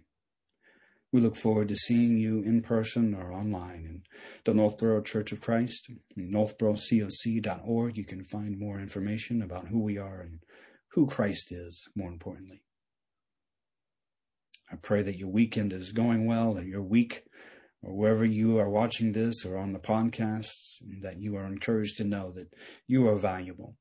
We 1.14 1.22
look 1.22 1.36
forward 1.36 1.68
to 1.68 1.76
seeing 1.76 2.18
you 2.18 2.42
in 2.42 2.64
person 2.64 3.14
or 3.14 3.32
online 3.32 3.86
in 3.86 4.04
the 4.46 4.54
Northborough 4.56 5.04
Church 5.04 5.32
of 5.32 5.42
Christ, 5.42 5.92
northboroughcoc.org. 6.18 7.98
You 7.98 8.04
can 8.04 8.24
find 8.24 8.58
more 8.58 8.80
information 8.80 9.44
about 9.44 9.68
who 9.68 9.80
we 9.80 10.00
are 10.00 10.22
and 10.22 10.40
who 10.94 11.06
Christ 11.06 11.52
is, 11.52 11.88
more 11.96 12.10
importantly. 12.10 12.64
I 14.72 14.76
pray 14.78 15.04
that 15.04 15.20
your 15.20 15.30
weekend 15.30 15.72
is 15.72 15.92
going 15.92 16.26
well, 16.26 16.56
that 16.56 16.66
your 16.66 16.82
week, 16.82 17.26
or 17.84 17.94
wherever 17.94 18.26
you 18.26 18.58
are 18.58 18.70
watching 18.70 19.12
this 19.12 19.46
or 19.46 19.56
on 19.56 19.72
the 19.72 19.80
podcasts, 19.80 20.80
that 21.04 21.20
you 21.20 21.36
are 21.36 21.46
encouraged 21.46 21.98
to 21.98 22.04
know 22.04 22.32
that 22.32 22.52
you 22.88 23.08
are 23.08 23.18
valuable 23.18 23.76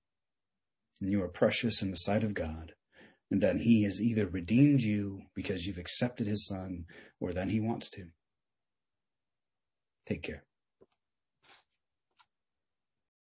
and 1.01 1.11
you 1.11 1.23
are 1.23 1.29
precious 1.29 1.81
in 1.81 1.93
the 1.93 1.97
sight 1.97 2.25
of 2.25 2.35
God 2.35 2.75
and 3.33 3.41
that 3.41 3.57
he 3.57 3.83
has 3.85 4.01
either 4.01 4.27
redeemed 4.27 4.83
you 4.83 5.23
because 5.35 5.67
you've 5.67 5.79
accepted 5.79 6.27
his 6.27 6.47
son 6.47 6.85
or 7.19 7.33
then 7.33 7.49
he 7.49 7.61
wants 7.61 7.89
to. 7.89 8.05
Take 10.07 10.23
care. 10.23 10.45